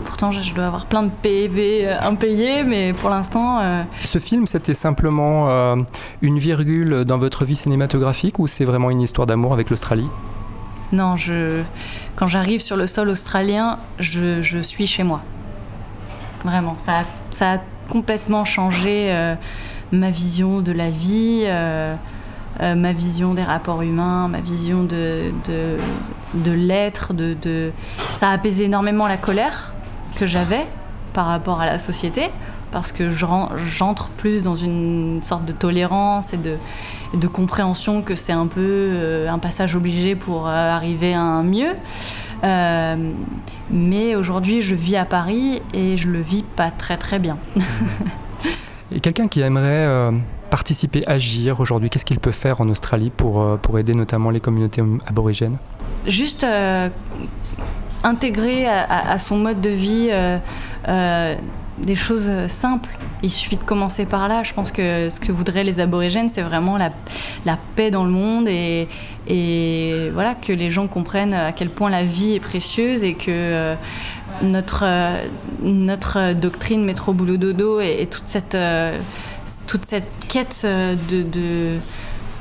pourtant, 0.03 0.31
je 0.31 0.53
dois 0.53 0.65
avoir 0.65 0.85
plein 0.85 1.03
de 1.03 1.09
PV 1.09 1.89
impayés, 1.89 2.63
mais 2.63 2.93
pour 2.93 3.09
l'instant... 3.09 3.59
Ce 4.03 4.19
film, 4.19 4.47
c'était 4.47 4.73
simplement 4.73 5.75
une 6.21 6.37
virgule 6.37 7.03
dans 7.05 7.17
votre 7.17 7.45
vie 7.45 7.55
cinématographique 7.55 8.39
ou 8.39 8.47
c'est 8.47 8.65
vraiment 8.65 8.89
une 8.89 9.01
histoire 9.01 9.27
d'amour 9.27 9.53
avec 9.53 9.69
l'Australie? 9.69 10.07
Non, 10.91 11.15
je, 11.17 11.63
quand 12.15 12.27
j'arrive 12.27 12.61
sur 12.61 12.77
le 12.77 12.87
sol 12.87 13.09
australien, 13.09 13.77
je, 13.99 14.41
je 14.41 14.59
suis 14.59 14.87
chez 14.87 15.03
moi. 15.03 15.21
Vraiment, 16.43 16.75
ça 16.77 17.03
a, 17.41 17.57
complètement 17.89 18.43
changé 18.43 19.07
euh, 19.11 19.35
ma 19.93 20.09
vision 20.09 20.59
de 20.59 20.73
la 20.73 20.89
vie, 20.89 21.43
euh, 21.45 21.95
euh, 22.59 22.75
ma 22.75 22.91
vision 22.91 23.33
des 23.33 23.43
rapports 23.43 23.81
humains, 23.81 24.27
ma 24.27 24.41
vision 24.41 24.83
de, 24.83 25.31
de, 25.47 26.51
l'être. 26.51 27.13
De, 27.13 27.71
Ça 28.11 28.29
a 28.29 28.33
apaisé 28.33 28.65
énormément 28.65 29.07
la 29.07 29.15
colère 29.15 29.73
que 30.17 30.25
j'avais 30.25 30.65
par 31.13 31.27
rapport 31.27 31.61
à 31.61 31.65
la 31.65 31.77
société, 31.77 32.29
parce 32.71 32.91
que 32.91 33.09
j'entre 33.09 34.09
plus 34.09 34.43
dans 34.43 34.55
une 34.55 35.19
sorte 35.23 35.45
de 35.45 35.53
tolérance 35.53 36.33
et 36.33 36.37
de, 36.37 36.55
de 37.13 37.27
compréhension 37.27 38.01
que 38.01 38.15
c'est 38.15 38.33
un 38.33 38.47
peu 38.47 39.25
un 39.29 39.39
passage 39.39 39.77
obligé 39.77 40.15
pour 40.15 40.47
arriver 40.49 41.13
à 41.13 41.21
un 41.21 41.43
mieux. 41.43 41.73
Euh, 42.43 43.11
mais 43.69 44.15
aujourd'hui, 44.15 44.61
je 44.61 44.75
vis 44.75 44.95
à 44.95 45.05
Paris 45.05 45.61
et 45.73 45.97
je 45.97 46.09
le 46.09 46.21
vis 46.21 46.43
pas 46.43 46.71
très 46.71 46.97
très 46.97 47.19
bien. 47.19 47.37
et 48.91 48.99
quelqu'un 48.99 49.27
qui 49.27 49.41
aimerait 49.41 49.85
euh, 49.85 50.11
participer, 50.49 51.03
agir 51.07 51.59
aujourd'hui, 51.59 51.89
qu'est-ce 51.89 52.05
qu'il 52.05 52.19
peut 52.19 52.31
faire 52.31 52.61
en 52.61 52.69
Australie 52.69 53.11
pour, 53.15 53.41
euh, 53.41 53.57
pour 53.57 53.79
aider 53.79 53.93
notamment 53.93 54.29
les 54.29 54.39
communautés 54.39 54.83
aborigènes? 55.05 55.57
Juste 56.05 56.45
intégrer 58.03 58.67
à, 58.67 59.19
son 59.19 59.37
mode 59.37 59.59
de 59.59 59.69
vie 59.69 60.09
des 61.77 61.95
choses 61.95 62.29
simples. 62.47 62.89
Il 63.23 63.31
suffit 63.31 63.57
de 63.57 63.63
commencer 63.63 64.05
par 64.05 64.27
là. 64.27 64.43
Je 64.43 64.53
pense 64.53 64.71
que 64.71 65.09
ce 65.09 65.19
que 65.19 65.31
voudraient 65.31 65.63
les 65.63 65.79
aborigènes, 65.79 66.29
c'est 66.29 66.41
vraiment 66.41 66.77
la, 66.77 66.89
la, 67.45 67.57
paix 67.75 67.91
dans 67.91 68.03
le 68.03 68.11
monde 68.11 68.47
et, 68.47 68.87
et 69.27 70.09
voilà 70.13 70.35
que 70.35 70.53
les 70.53 70.69
gens 70.69 70.87
comprennent 70.87 71.33
à 71.33 71.51
quel 71.51 71.69
point 71.69 71.89
la 71.89 72.03
vie 72.03 72.35
est 72.35 72.39
précieuse 72.39 73.03
et 73.03 73.13
que 73.13 73.25
euh, 73.29 73.75
notre, 74.43 74.83
euh, 74.85 75.15
notre 75.61 76.33
doctrine 76.33 76.83
métro 76.83 77.13
boulot 77.13 77.37
dodo 77.37 77.79
et, 77.79 78.07
toute 78.09 78.27
cette 78.27 78.55
euh, 78.55 78.97
toute 79.67 79.85
cette 79.85 80.09
quête 80.27 80.65
de 80.65 81.77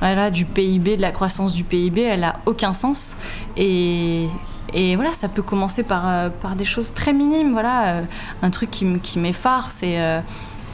voilà, 0.00 0.30
du 0.30 0.44
PIB, 0.44 0.96
de 0.96 1.02
la 1.02 1.10
croissance 1.10 1.54
du 1.54 1.64
PIB, 1.64 2.02
elle 2.02 2.24
a 2.24 2.36
aucun 2.46 2.72
sens. 2.72 3.16
Et, 3.56 4.28
et 4.76 4.94
voilà, 4.94 5.14
ça 5.14 5.28
peut 5.28 5.42
commencer 5.42 5.82
par, 5.82 6.30
par 6.42 6.54
des 6.54 6.66
choses 6.66 6.92
très 6.94 7.12
minimes. 7.12 7.52
Voilà, 7.52 8.02
un 8.42 8.50
truc 8.50 8.70
qui, 8.70 9.18
m'effare, 9.18 9.70
c'est 9.70 9.98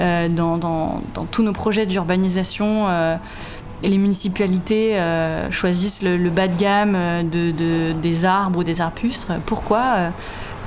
dans, 0.00 0.58
dans, 0.58 1.00
tous 1.30 1.42
nos 1.42 1.52
projets 1.52 1.86
d'urbanisation 1.86 2.88
les 3.84 3.98
municipalités 3.98 5.00
choisissent 5.50 6.02
le, 6.02 6.30
bas 6.30 6.48
de 6.48 6.56
gamme 6.56 6.92
de, 7.30 7.92
des 7.92 8.24
arbres 8.24 8.58
ou 8.58 8.64
des 8.64 8.80
arbustes. 8.80 9.28
Pourquoi 9.46 10.10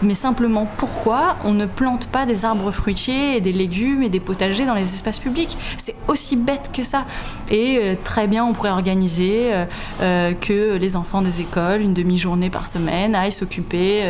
mais 0.02 0.14
simplement 0.14 0.68
pourquoi 0.78 1.38
on 1.44 1.52
ne 1.52 1.66
plante 1.66 2.08
pas 2.08 2.26
des 2.26 2.46
arbres 2.46 2.72
fruitiers 2.72 3.38
et 3.38 3.42
des 3.42 3.54
légumes 3.54 4.04
et 4.04 4.10
des 4.10 4.20
potagers 4.20 4.66
dans 4.66 4.74
les 4.74 4.94
espaces 4.94 5.20
publics? 5.20 5.58
C'est 5.78 5.96
aussi 6.08 6.36
bête 6.36 6.72
que 6.74 6.84
ça. 6.84 7.06
Et 7.50 7.80
euh, 7.82 7.96
très 8.04 8.28
bien, 8.28 8.46
on 8.46 8.54
pourrait 8.54 8.70
organiser 8.70 9.54
euh, 9.54 9.66
euh, 10.02 10.34
que 10.34 10.76
les 10.76 10.96
enfants 10.96 11.22
des 11.22 11.42
écoles, 11.42 11.82
une 11.82 11.94
demi-journée 11.94 12.50
par 12.50 12.68
semaine, 12.68 13.16
aillent 13.16 13.32
s'occuper 13.32 14.02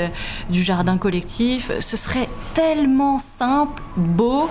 du 0.49 0.63
jardin 0.63 0.97
collectif. 0.97 1.71
Ce 1.79 1.97
serait 1.97 2.27
tellement 2.53 3.19
simple, 3.19 3.81
beau. 3.95 4.49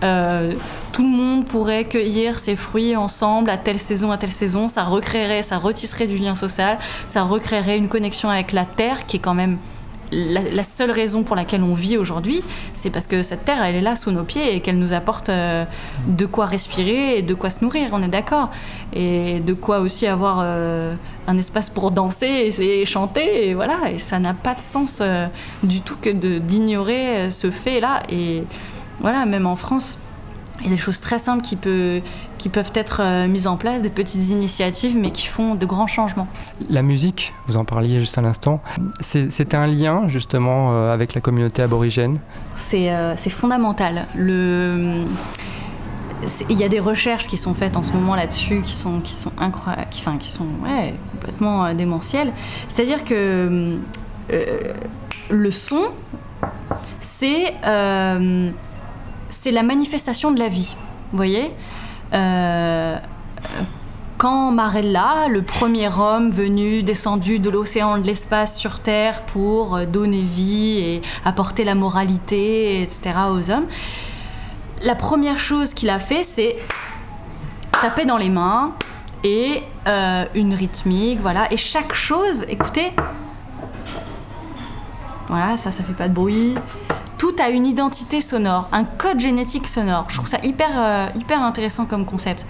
tout 0.00 1.02
le 1.02 1.08
monde 1.08 1.44
pourrait 1.44 1.84
cueillir 1.84 2.38
ses 2.38 2.56
fruits 2.56 2.96
ensemble 2.96 3.50
à 3.50 3.56
telle 3.56 3.78
saison, 3.80 4.10
à 4.10 4.18
telle 4.18 4.32
saison. 4.32 4.68
Ça 4.68 4.84
recréerait, 4.84 5.42
ça 5.42 5.58
retisserait 5.58 6.06
du 6.06 6.18
lien 6.18 6.34
social, 6.34 6.78
ça 7.06 7.22
recréerait 7.22 7.78
une 7.78 7.88
connexion 7.88 8.28
avec 8.28 8.52
la 8.52 8.64
terre 8.64 9.06
qui 9.06 9.16
est 9.16 9.20
quand 9.20 9.34
même 9.34 9.58
la, 10.12 10.62
seule 10.62 10.90
raison 10.90 11.22
pour 11.22 11.36
laquelle 11.36 11.62
on 11.62 11.74
vit 11.74 11.96
aujourd'hui, 11.96 12.40
c'est 12.72 12.90
parce 12.90 13.06
que 13.06 13.22
cette 13.22 13.44
terre, 13.44 13.62
elle 13.64 13.74
est 13.74 13.80
là 13.80 13.96
sous 13.96 14.10
nos 14.10 14.24
pieds 14.24 14.54
et 14.54 14.60
qu'elle 14.60 14.78
nous 14.78 14.92
apporte 14.92 15.28
euh, 15.28 15.64
de 16.06 16.26
quoi 16.26 16.46
respirer 16.46 17.18
et 17.18 17.22
de 17.22 17.34
quoi 17.34 17.50
se 17.50 17.64
nourrir, 17.64 17.90
on 17.92 18.02
est 18.02 18.08
d'accord. 18.08 18.50
Et 18.92 19.40
de 19.40 19.54
quoi 19.54 19.80
aussi 19.80 20.06
avoir 20.06 20.40
euh, 20.42 20.94
un 21.26 21.38
espace 21.38 21.70
pour 21.70 21.90
danser 21.90 22.52
et, 22.60 22.84
chanter, 22.84 23.48
et 23.48 23.54
voilà. 23.54 23.90
Et 23.92 23.98
ça 23.98 24.18
n'a 24.18 24.34
pas 24.34 24.54
de 24.54 24.60
sens 24.60 24.98
euh, 25.00 25.26
du 25.62 25.80
tout 25.80 25.96
que 26.00 26.10
d'ignorer 26.10 27.30
ce 27.30 27.50
fait-là. 27.50 28.02
Et 28.10 28.44
voilà, 29.00 29.24
même 29.24 29.46
en 29.46 29.56
France, 29.56 29.98
il 30.60 30.66
y 30.66 30.68
a 30.68 30.76
des 30.76 30.80
choses 30.80 31.00
très 31.00 31.18
simples 31.18 31.42
qui, 31.42 31.56
peut, 31.56 32.00
qui 32.42 32.48
peuvent 32.48 32.72
être 32.74 33.00
euh, 33.00 33.28
mises 33.28 33.46
en 33.46 33.56
place, 33.56 33.82
des 33.82 33.88
petites 33.88 34.30
initiatives, 34.30 34.96
mais 34.98 35.12
qui 35.12 35.28
font 35.28 35.54
de 35.54 35.64
grands 35.64 35.86
changements. 35.86 36.26
La 36.68 36.82
musique, 36.82 37.32
vous 37.46 37.56
en 37.56 37.64
parliez 37.64 38.00
juste 38.00 38.18
à 38.18 38.20
l'instant, 38.20 38.60
c'est 38.98 39.54
un 39.54 39.68
lien 39.68 40.08
justement 40.08 40.72
euh, 40.72 40.92
avec 40.92 41.14
la 41.14 41.20
communauté 41.20 41.62
aborigène? 41.62 42.18
C'est 42.56 42.90
c'est 43.16 43.30
fondamental. 43.30 44.06
Le 44.16 45.04
il 46.50 46.58
y 46.58 46.64
a 46.64 46.68
des 46.68 46.80
recherches 46.80 47.28
qui 47.28 47.36
sont 47.36 47.54
faites 47.54 47.76
en 47.76 47.84
ce 47.84 47.92
moment 47.92 48.16
là-dessus 48.16 48.60
qui 48.62 48.72
sont 48.72 49.00
qui 49.00 49.12
sont 49.12 49.32
incroyables 49.38 49.88
qui, 49.90 50.00
enfin, 50.00 50.18
qui 50.18 50.28
sont 50.28 50.46
ouais, 50.64 50.94
complètement 51.12 51.64
euh, 51.64 51.74
démentielles 51.74 52.32
c'est 52.68 52.82
à 52.82 52.84
dire 52.84 53.04
que 53.04 53.78
le 55.30 55.50
son 55.50 55.82
c'est 57.00 57.54
c'est 59.30 59.50
la 59.50 59.62
manifestation 59.62 60.30
de 60.30 60.38
la 60.38 60.48
vie. 60.48 60.76
Vous 61.10 61.16
voyez? 61.16 61.50
euh, 61.50 61.81
Quand 64.22 64.52
Marella, 64.52 65.26
le 65.28 65.42
premier 65.42 65.88
homme 65.88 66.30
venu, 66.30 66.84
descendu 66.84 67.40
de 67.40 67.50
l'océan 67.50 67.98
de 67.98 68.06
l'espace 68.06 68.56
sur 68.56 68.78
Terre 68.78 69.22
pour 69.22 69.74
euh, 69.74 69.84
donner 69.84 70.22
vie 70.22 70.78
et 70.78 71.02
apporter 71.24 71.64
la 71.64 71.74
moralité, 71.74 72.82
etc., 72.82 73.16
aux 73.32 73.50
hommes, 73.50 73.66
la 74.84 74.94
première 74.94 75.40
chose 75.40 75.74
qu'il 75.74 75.90
a 75.90 75.98
fait, 75.98 76.22
c'est 76.22 76.54
taper 77.80 78.04
dans 78.04 78.16
les 78.16 78.28
mains 78.28 78.74
et 79.24 79.64
euh, 79.88 80.24
une 80.36 80.54
rythmique, 80.54 81.18
voilà. 81.20 81.52
Et 81.52 81.56
chaque 81.56 81.92
chose, 81.92 82.44
écoutez, 82.48 82.92
voilà, 85.26 85.56
ça, 85.56 85.72
ça 85.72 85.82
fait 85.82 85.94
pas 85.94 86.06
de 86.06 86.14
bruit 86.14 86.54
tout 87.22 87.36
a 87.40 87.50
une 87.50 87.66
identité 87.66 88.20
sonore, 88.20 88.68
un 88.72 88.82
code 88.82 89.20
génétique 89.20 89.68
sonore. 89.68 90.06
Je 90.08 90.16
trouve 90.16 90.26
ça 90.26 90.38
hyper, 90.42 90.70
euh, 90.74 91.06
hyper 91.14 91.40
intéressant 91.40 91.86
comme 91.86 92.04
concept. 92.04 92.44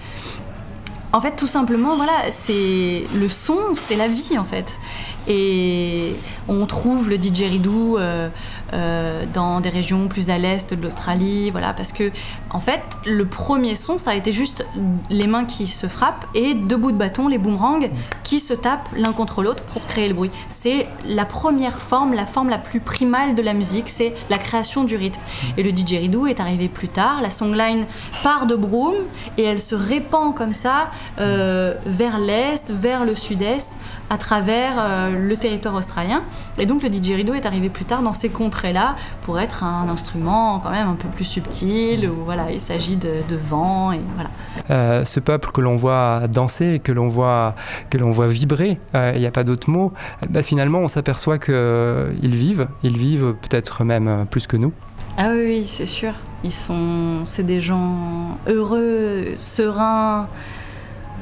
En 1.11 1.21
fait, 1.21 1.35
tout 1.35 1.45
simplement, 1.45 1.95
voilà, 1.95 2.31
c'est 2.31 3.03
le 3.13 3.27
son, 3.27 3.75
c'est 3.75 3.95
la 3.95 4.07
vie 4.07 4.35
en 4.39 4.43
fait. 4.43 4.79
Et 5.27 6.15
on 6.47 6.65
trouve 6.65 7.07
le 7.07 7.19
didgeridoo 7.19 7.99
euh, 7.99 8.29
euh, 8.73 9.23
dans 9.33 9.59
des 9.59 9.69
régions 9.69 10.07
plus 10.07 10.29
à 10.29 10.37
l'est 10.37 10.73
de 10.73 10.81
l'Australie, 10.81 11.51
voilà, 11.51 11.73
parce 11.73 11.91
que 11.91 12.11
en 12.49 12.59
fait, 12.59 12.81
le 13.05 13.25
premier 13.25 13.75
son, 13.75 13.97
ça 13.97 14.11
a 14.11 14.15
été 14.15 14.31
juste 14.31 14.65
les 15.09 15.27
mains 15.27 15.45
qui 15.45 15.67
se 15.67 15.87
frappent 15.87 16.25
et 16.35 16.53
deux 16.53 16.77
bouts 16.77 16.91
de 16.91 16.97
bâton, 16.97 17.27
les 17.27 17.37
boomerangs, 17.37 17.89
qui 18.23 18.39
se 18.39 18.53
tapent 18.53 18.89
l'un 18.95 19.13
contre 19.13 19.43
l'autre 19.43 19.63
pour 19.63 19.85
créer 19.85 20.07
le 20.07 20.13
bruit. 20.13 20.31
C'est 20.47 20.87
la 21.07 21.25
première 21.25 21.81
forme, 21.81 22.13
la 22.13 22.25
forme 22.25 22.49
la 22.49 22.57
plus 22.57 22.79
primale 22.79 23.35
de 23.35 23.41
la 23.41 23.53
musique, 23.53 23.89
c'est 23.89 24.13
la 24.29 24.37
création 24.37 24.83
du 24.83 24.95
rythme. 24.95 25.21
Et 25.57 25.63
le 25.63 25.71
didgeridoo 25.71 26.27
est 26.27 26.39
arrivé 26.39 26.67
plus 26.67 26.89
tard, 26.89 27.21
la 27.21 27.29
songline 27.29 27.85
part 28.23 28.45
de 28.45 28.55
Broome 28.55 28.95
et 29.37 29.43
elle 29.43 29.61
se 29.61 29.75
répand 29.75 30.35
comme 30.35 30.53
ça 30.53 30.91
euh, 31.19 31.73
vers 31.85 32.19
l'est, 32.19 32.71
vers 32.71 33.05
le 33.05 33.15
sud-est, 33.15 33.73
à 34.09 34.17
travers 34.17 34.73
euh, 34.77 35.27
le 35.27 35.37
territoire 35.37 35.75
australien. 35.75 36.21
Et 36.57 36.65
donc 36.65 36.83
le 36.83 36.89
didgeridoo 36.89 37.33
est 37.33 37.45
arrivé 37.45 37.69
plus 37.69 37.85
tard 37.85 38.01
dans 38.01 38.13
ces 38.13 38.29
contrées-là 38.29 38.95
pour 39.23 39.39
être 39.39 39.63
un 39.63 39.89
instrument 39.89 40.59
quand 40.59 40.71
même 40.71 40.87
un 40.87 40.95
peu 40.95 41.07
plus 41.07 41.23
subtil, 41.23 42.09
où 42.09 42.23
voilà, 42.25 42.51
il 42.51 42.59
s'agit 42.59 42.97
de, 42.97 43.09
vent 43.43 43.91
et 43.91 43.99
voilà. 44.15 44.29
Euh, 44.69 45.05
ce 45.05 45.19
peuple 45.19 45.51
que 45.51 45.61
l'on 45.61 45.75
voit 45.75 46.27
danser, 46.27 46.79
que 46.83 46.91
l'on 46.91 47.07
voit, 47.07 47.55
que 47.89 47.97
l'on 47.97 48.11
voit 48.11 48.27
vibrer, 48.27 48.79
euh, 48.95 49.13
il 49.15 49.19
n'y 49.19 49.25
a 49.25 49.31
pas 49.31 49.43
d'autre 49.43 49.69
mot, 49.69 49.93
bah, 50.29 50.41
finalement 50.41 50.79
on 50.79 50.87
s'aperçoit 50.87 51.39
qu'ils 51.39 52.35
vivent, 52.35 52.67
ils 52.83 52.97
vivent 52.97 53.33
peut-être 53.41 53.83
même 53.83 54.25
plus 54.29 54.47
que 54.47 54.57
nous. 54.57 54.73
Ah 55.17 55.29
oui, 55.31 55.43
oui 55.45 55.65
c'est 55.65 55.85
sûr. 55.85 56.13
Ils 56.43 56.53
sont, 56.53 57.21
c'est 57.25 57.45
des 57.45 57.59
gens 57.59 58.37
heureux, 58.47 59.27
sereins, 59.39 60.27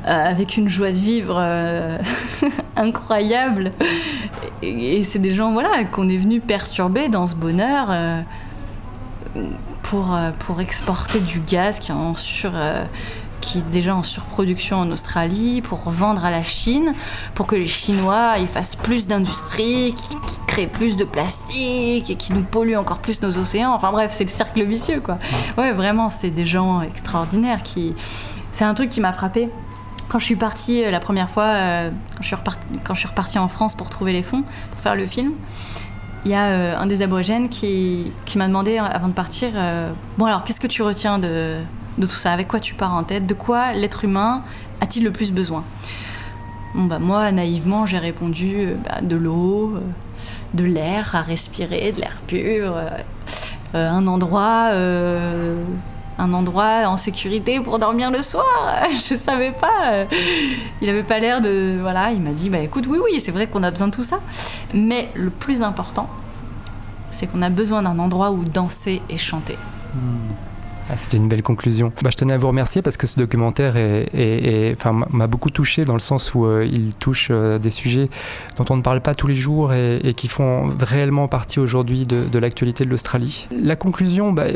avec 0.05 0.57
une 0.57 0.69
joie 0.69 0.91
de 0.91 0.97
vivre 0.97 1.35
euh, 1.37 1.97
incroyable. 2.75 3.69
Et, 4.61 5.03
c'est 5.03 5.19
des 5.19 5.33
gens 5.33 5.51
voilà, 5.51 5.83
qu'on 5.85 6.09
est 6.09 6.17
venu 6.17 6.39
perturber 6.39 7.09
dans 7.09 7.25
ce 7.25 7.35
bonheur 7.35 7.87
euh, 7.89 8.21
pour, 9.83 10.17
pour 10.39 10.61
exporter 10.61 11.19
du 11.19 11.39
gaz 11.39 11.79
qui 11.79 11.91
en 11.91 12.15
sur, 12.15 12.51
qui 13.41 13.59
est 13.59 13.69
déjà 13.69 13.95
en 13.95 14.03
surproduction 14.03 14.77
en 14.77 14.91
Australie, 14.91 15.61
pour 15.61 15.89
vendre 15.89 16.23
à 16.23 16.31
la 16.31 16.43
Chine, 16.43 16.93
pour 17.33 17.47
que 17.47 17.55
les 17.55 17.67
Chinois 17.67 18.35
ils 18.39 18.47
fassent 18.47 18.75
plus 18.75 19.07
d'industrie, 19.07 19.93
qui, 19.95 20.15
qui, 20.27 20.39
créent 20.47 20.67
plus 20.67 20.95
de 20.95 21.03
plastique 21.03 22.09
et 22.09 22.15
qui 22.15 22.33
nous 22.33 22.43
polluent 22.43 22.77
encore 22.77 22.99
plus 22.99 23.21
nos 23.21 23.37
océans. 23.37 23.73
Enfin 23.73 23.91
bref, 23.91 24.11
c'est 24.13 24.23
le 24.23 24.29
cercle 24.29 24.63
vicieux 24.63 25.01
quoi. 25.01 25.17
Ouais, 25.57 25.71
vraiment, 25.71 26.09
c'est 26.09 26.29
des 26.29 26.45
gens 26.45 26.81
extraordinaires 26.81 27.63
qui. 27.63 27.93
C'est 28.51 28.65
un 28.65 28.73
truc 28.73 28.89
qui 28.89 28.99
m'a 28.99 29.13
frappé 29.13 29.49
quand 30.11 30.19
je 30.19 30.25
suis 30.25 30.35
partie 30.35 30.83
euh, 30.83 30.91
la 30.91 30.99
première 30.99 31.29
fois, 31.29 31.45
euh, 31.45 31.89
quand, 32.17 32.23
je 32.23 32.27
suis 32.27 32.95
suis 32.95 33.07
repartie 33.07 33.39
en 33.39 33.47
France 33.47 33.75
pour 33.75 33.89
trouver 33.89 34.11
les 34.11 34.23
fonds, 34.23 34.43
pour 34.71 34.81
faire 34.81 34.95
le 34.95 35.05
film, 35.05 35.31
il 36.25 36.31
y 36.31 36.35
a 36.35 36.47
euh, 36.47 36.77
un 36.77 36.85
des 36.85 37.01
aborigènes 37.01 37.47
qui, 37.47 38.11
m'a 38.35 38.47
demandé 38.47 38.77
avant 38.77 39.07
de 39.07 39.13
partir 39.13 39.51
Bon, 40.17 40.25
alors, 40.25 40.43
qu'est-ce 40.43 40.59
que 40.59 40.67
tu 40.67 40.81
retiens 40.81 41.17
de, 41.17 41.55
de, 41.97 42.05
tout 42.05 42.15
ça? 42.15 42.33
Avec 42.33 42.49
quoi 42.49 42.59
tu 42.59 42.73
pars 42.73 42.93
en 42.93 43.03
tête? 43.03 43.25
De 43.25 43.33
quoi 43.33 43.71
l'être 43.71 44.03
humain 44.03 44.43
a-t-il 44.81 45.05
le 45.05 45.11
plus 45.11 45.31
besoin 45.31 45.63
Bon, 46.75 46.85
bah, 46.85 46.99
moi, 46.99 47.31
naïvement, 47.31 47.85
j'ai 47.85 47.97
répondu 47.97 48.67
bah, 48.83 49.01
de 49.01 49.15
l'eau, 49.15 49.79
de 50.53 50.63
l'air 50.65 51.15
à 51.15 51.21
respirer, 51.21 51.93
de 51.93 52.01
l'air 52.01 52.17
pur, 52.27 52.75
un 53.73 54.07
endroit 54.07 54.71
un 56.17 56.33
endroit 56.33 56.87
en 56.87 56.97
sécurité 56.97 57.59
pour 57.59 57.79
dormir 57.79 58.11
le 58.11 58.21
soir. 58.21 58.45
Je 58.91 59.15
savais 59.15 59.51
pas. 59.51 59.91
Il 60.81 60.89
avait 60.89 61.03
pas 61.03 61.19
l'air 61.19 61.41
de. 61.41 61.77
Voilà, 61.79 62.11
il 62.11 62.21
m'a 62.21 62.31
dit 62.31 62.49
bah 62.49 62.59
écoute, 62.59 62.85
oui, 62.87 62.99
oui, 63.03 63.19
c'est 63.19 63.31
vrai 63.31 63.47
qu'on 63.47 63.63
a 63.63 63.71
besoin 63.71 63.87
de 63.87 63.93
tout 63.93 64.03
ça. 64.03 64.19
Mais 64.73 65.09
le 65.13 65.29
plus 65.29 65.63
important, 65.63 66.09
c'est 67.09 67.27
qu'on 67.27 67.41
a 67.41 67.49
besoin 67.49 67.81
d'un 67.81 67.99
endroit 67.99 68.31
où 68.31 68.43
danser 68.45 69.01
et 69.09 69.17
chanter. 69.17 69.57
Hmm. 69.93 70.50
Ah, 70.91 70.97
c'était 70.97 71.15
une 71.15 71.29
belle 71.29 71.41
conclusion. 71.41 71.93
Bah, 72.03 72.09
je 72.11 72.17
tenais 72.17 72.33
à 72.33 72.37
vous 72.37 72.49
remercier 72.49 72.81
parce 72.81 72.97
que 72.97 73.07
ce 73.07 73.17
documentaire 73.17 73.75
m'a 75.11 75.27
beaucoup 75.27 75.49
touché 75.49 75.85
dans 75.85 75.93
le 75.93 75.99
sens 75.99 76.33
où 76.33 76.45
euh, 76.45 76.67
il 76.69 76.93
touche 76.95 77.29
euh, 77.31 77.59
des 77.59 77.69
sujets 77.69 78.09
dont 78.57 78.65
on 78.69 78.75
ne 78.75 78.81
parle 78.81 78.99
pas 78.99 79.15
tous 79.15 79.27
les 79.27 79.35
jours 79.35 79.73
et, 79.73 80.13
qui 80.17 80.27
font 80.27 80.69
réellement 80.77 81.29
partie 81.29 81.59
aujourd'hui 81.61 82.05
de, 82.05 82.39
l'actualité 82.39 82.83
de 82.83 82.89
l'Australie. 82.89 83.47
La 83.55 83.77
conclusion, 83.77 84.33
bah, 84.33 84.47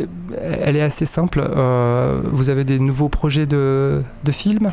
elle 0.42 0.76
est 0.76 0.82
assez 0.82 1.06
simple. 1.06 1.42
Euh, 1.42 2.20
vous 2.26 2.50
avez 2.50 2.66
des 2.66 2.80
nouveaux 2.80 3.10
projets 3.10 3.46
de, 3.46 4.04
de 4.26 4.32
films? 4.34 4.72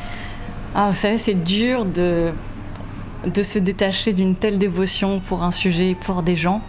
Ah, 0.75 0.89
Vous 0.91 0.97
savez, 0.97 1.19
c'est 1.19 1.45
dur 1.45 1.85
de, 1.85 2.31
de 3.33 3.43
se 3.45 3.61
détacher 3.61 4.13
d'une 4.13 4.35
telle 4.35 4.59
dévotion 4.59 5.21
pour 5.21 5.45
un 5.45 5.53
sujet, 5.53 5.97
pour 6.05 6.25
des 6.25 6.35
gens. 6.35 6.61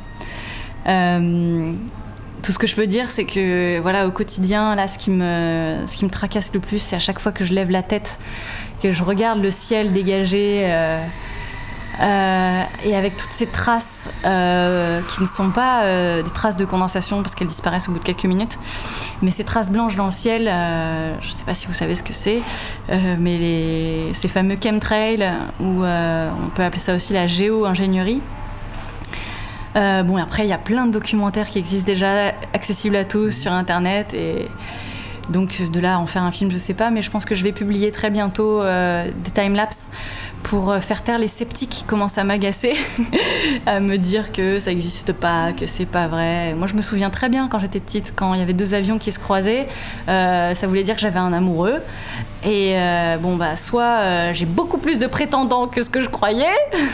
Tout 2.43 2.51
ce 2.51 2.59
que 2.59 2.67
je 2.67 2.75
peux 2.75 2.87
dire, 2.87 3.09
c'est 3.09 3.23
que 3.23 3.79
voilà, 3.79 4.05
au 4.05 4.11
quotidien, 4.11 4.75
là, 4.75 4.89
ce 4.89 4.97
qui 4.97 5.11
me, 5.11 5.77
ce 5.87 5.95
qui 5.95 6.03
me 6.03 6.09
tracasse 6.09 6.53
le 6.53 6.59
plus, 6.59 6.79
c'est 6.79 6.97
à 6.97 6.99
chaque 6.99 7.19
fois 7.19 7.31
que 7.31 7.45
je 7.45 7.53
lève 7.53 7.71
la 7.71 7.83
tête, 7.83 8.19
que 8.81 8.91
je 8.91 9.01
regarde 9.01 9.41
le 9.41 9.49
ciel 9.49 9.93
dégagé, 9.93 10.63
euh, 12.01 12.63
et 12.83 12.95
avec 12.95 13.15
toutes 13.15 13.31
ces 13.31 13.45
traces 13.45 14.09
qui 14.23 15.21
ne 15.21 15.25
sont 15.25 15.51
pas 15.51 16.21
des 16.21 16.31
traces 16.31 16.57
de 16.57 16.65
condensation 16.65 17.21
parce 17.21 17.33
qu'elles 17.33 17.47
disparaissent 17.47 17.87
au 17.87 17.93
bout 17.93 17.99
de 17.99 18.03
quelques 18.03 18.25
minutes, 18.25 18.59
mais 19.21 19.31
ces 19.31 19.45
traces 19.45 19.69
blanches 19.71 19.95
dans 19.95 20.05
le 20.05 20.11
ciel, 20.11 20.51
je 21.21 21.27
ne 21.27 21.31
sais 21.31 21.45
pas 21.45 21.53
si 21.53 21.67
vous 21.67 21.73
savez 21.73 21.95
ce 21.95 22.03
que 22.03 22.13
c'est, 22.13 22.41
mais 22.89 23.37
les, 23.37 24.11
ces 24.13 24.27
fameux 24.27 24.57
chemtrails, 24.61 25.31
ou 25.61 25.83
on 25.85 26.49
peut 26.53 26.63
appeler 26.63 26.81
ça 26.81 26.93
aussi 26.93 27.13
la 27.13 27.25
géo-ingénierie, 27.25 28.21
euh, 29.75 30.03
bon, 30.03 30.17
après, 30.17 30.43
il 30.43 30.49
y 30.49 30.53
a 30.53 30.57
plein 30.57 30.85
de 30.85 30.91
documentaires 30.91 31.47
qui 31.47 31.59
existent 31.59 31.85
déjà, 31.85 32.29
accessibles 32.53 32.95
à 32.95 33.05
tous 33.05 33.31
sur 33.31 33.51
Internet. 33.51 34.13
Et 34.13 34.47
donc, 35.29 35.61
de 35.71 35.79
là, 35.79 35.99
en 35.99 36.05
faire 36.05 36.23
un 36.23 36.31
film, 36.31 36.51
je 36.51 36.57
sais 36.57 36.73
pas, 36.73 36.89
mais 36.89 37.01
je 37.01 37.09
pense 37.09 37.25
que 37.25 37.35
je 37.35 37.43
vais 37.43 37.51
publier 37.53 37.91
très 37.91 38.09
bientôt 38.09 38.61
euh, 38.61 39.07
des 39.23 39.31
timelapses 39.31 39.91
pour 40.43 40.69
euh, 40.69 40.79
faire 40.79 41.01
taire 41.01 41.17
les 41.17 41.27
sceptiques 41.27 41.69
qui 41.69 41.83
commencent 41.83 42.17
à 42.17 42.23
m'agacer, 42.23 42.75
à 43.65 43.79
me 43.79 43.97
dire 43.97 44.31
que 44.31 44.59
ça 44.59 44.71
n'existe 44.71 45.13
pas, 45.13 45.53
que 45.53 45.65
c'est 45.65 45.85
pas 45.85 46.07
vrai. 46.07 46.53
Moi, 46.53 46.67
je 46.67 46.75
me 46.75 46.81
souviens 46.81 47.09
très 47.09 47.29
bien 47.29 47.47
quand 47.47 47.59
j'étais 47.59 47.79
petite, 47.79 48.13
quand 48.15 48.33
il 48.33 48.39
y 48.39 48.43
avait 48.43 48.53
deux 48.53 48.73
avions 48.73 48.97
qui 48.97 49.11
se 49.11 49.19
croisaient, 49.19 49.67
euh, 50.09 50.53
ça 50.53 50.67
voulait 50.67 50.83
dire 50.83 50.95
que 50.95 51.01
j'avais 51.01 51.19
un 51.19 51.33
amoureux. 51.33 51.81
Et 52.45 52.73
euh, 52.75 53.17
bon, 53.17 53.37
bah, 53.37 53.55
soit 53.55 54.33
j'ai 54.33 54.45
beaucoup 54.45 54.77
plus 54.77 54.99
de 54.99 55.07
prétendants 55.07 55.67
que 55.67 55.81
ce 55.81 55.89
que 55.89 56.01
je 56.01 56.09
croyais, 56.09 56.45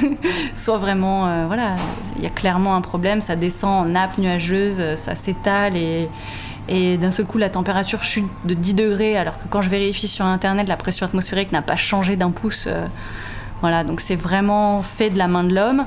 soit 0.54 0.78
vraiment, 0.78 1.48
voilà, 1.48 1.76
il 2.18 2.24
y 2.24 2.28
a 2.28 2.30
clairement 2.30 2.76
un 2.76 2.82
problème, 2.82 3.20
ça 3.20 3.36
descend 3.36 3.88
en 3.88 3.90
nappe 3.90 4.18
nuageuse, 4.20 4.96
ça 4.96 5.16
s'étale 5.16 5.76
et. 5.76 6.08
Et 6.72 6.98
d'un 6.98 7.10
seul 7.10 7.26
coup, 7.26 7.40
la 7.40 7.50
température 7.50 8.04
chute 8.04 8.28
de 8.46 8.54
10 8.54 8.76
degrés, 8.76 9.18
alors 9.18 9.40
que 9.40 9.46
quand 9.50 9.64
je 9.64 9.72
vérifie 9.72 10.08
sur 10.08 10.26
Internet, 10.26 10.68
la 10.68 10.78
pression 10.78 11.08
atmosphérique 11.08 11.52
n'a 11.52 11.64
pas 11.64 11.76
changé 11.76 12.16
d'un 12.16 12.30
pouce. 12.30 12.68
Voilà, 13.62 13.84
donc 13.84 14.00
c'est 14.00 14.16
vraiment 14.16 14.82
fait 14.82 15.10
de 15.10 15.18
la 15.18 15.28
main 15.28 15.44
de 15.44 15.54
l'homme. 15.54 15.86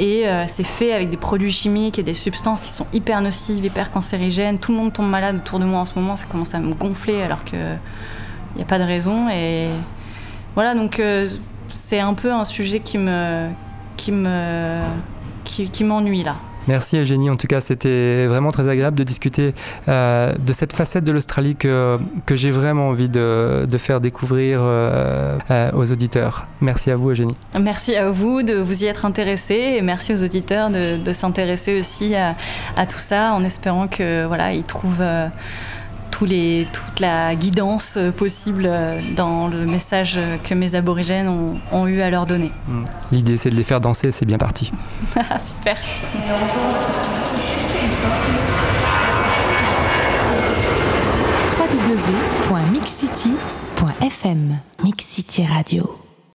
Et 0.00 0.28
euh, 0.28 0.44
c'est 0.46 0.64
fait 0.64 0.92
avec 0.92 1.10
des 1.10 1.16
produits 1.16 1.50
chimiques 1.50 1.98
et 1.98 2.02
des 2.04 2.14
substances 2.14 2.62
qui 2.62 2.70
sont 2.70 2.86
hyper 2.92 3.20
nocives, 3.20 3.64
hyper 3.64 3.90
cancérigènes. 3.90 4.58
Tout 4.58 4.72
le 4.72 4.78
monde 4.78 4.92
tombe 4.92 5.08
malade 5.08 5.36
autour 5.36 5.58
de 5.58 5.64
moi 5.64 5.80
en 5.80 5.86
ce 5.86 5.94
moment. 5.96 6.16
Ça 6.16 6.26
commence 6.26 6.54
à 6.54 6.60
me 6.60 6.72
gonfler 6.74 7.22
alors 7.22 7.44
qu'il 7.44 7.58
n'y 8.56 8.62
a 8.62 8.64
pas 8.64 8.78
de 8.78 8.84
raison. 8.84 9.28
Et 9.28 9.68
voilà, 10.54 10.74
donc 10.74 11.00
euh, 11.00 11.28
c'est 11.66 12.00
un 12.00 12.14
peu 12.14 12.32
un 12.32 12.44
sujet 12.44 12.80
qui 12.80 12.98
me, 12.98 13.48
qui 13.96 14.12
me, 14.12 14.80
qui 15.44 15.84
m'ennuie 15.84 16.22
là. 16.22 16.36
Merci 16.68 16.98
Eugénie, 16.98 17.30
en 17.30 17.34
tout 17.34 17.46
cas 17.46 17.62
c'était 17.62 18.26
vraiment 18.26 18.50
très 18.50 18.68
agréable 18.68 18.98
de 18.98 19.02
discuter 19.02 19.54
euh, 19.88 20.34
de 20.38 20.52
cette 20.52 20.74
facette 20.74 21.02
de 21.02 21.12
l'Australie 21.12 21.56
que, 21.56 21.98
j'ai 22.30 22.50
vraiment 22.50 22.88
envie 22.88 23.08
de, 23.08 23.66
faire 23.78 24.02
découvrir 24.02 24.60
euh, 24.60 25.38
euh, 25.50 25.70
aux 25.72 25.90
auditeurs. 25.90 26.46
Merci 26.60 26.90
à 26.90 26.96
vous 26.96 27.10
Eugénie. 27.10 27.34
Merci 27.58 27.96
à 27.96 28.10
vous 28.10 28.42
de 28.42 28.52
vous 28.54 28.84
y 28.84 28.86
être 28.86 29.06
intéressé 29.06 29.76
et 29.78 29.82
merci 29.82 30.12
aux 30.12 30.22
auditeurs 30.22 30.68
de, 30.68 31.12
s'intéresser 31.12 31.78
aussi 31.78 32.14
à, 32.14 32.34
à, 32.76 32.84
tout 32.84 32.98
ça 32.98 33.32
en 33.32 33.42
espérant 33.44 33.88
que 33.88 34.26
voilà, 34.26 34.52
ils 34.52 34.62
trouvent 34.62 35.02
les, 36.26 36.66
toute 36.72 37.00
la 37.00 37.34
guidance 37.34 37.98
possible 38.16 38.70
dans 39.16 39.48
le 39.48 39.66
message 39.66 40.18
que 40.44 40.54
mes 40.54 40.74
aborigènes 40.74 41.28
ont, 41.72 41.86
eu 41.86 42.00
à 42.00 42.10
leur 42.10 42.26
donner. 42.26 42.50
Hmm. 42.66 42.84
L'idée 43.12 43.36
c'est 43.36 43.50
de 43.50 43.54
les 43.54 43.64
faire 43.64 43.80
danser, 43.80 44.10
c'est 44.10 44.26
bien 44.26 44.38
parti. 44.38 44.72
Super. 45.38 45.76
www.mixcity.fm 51.58 54.58
Mix 54.82 55.04
City 55.04 55.46
Radio 55.46 56.07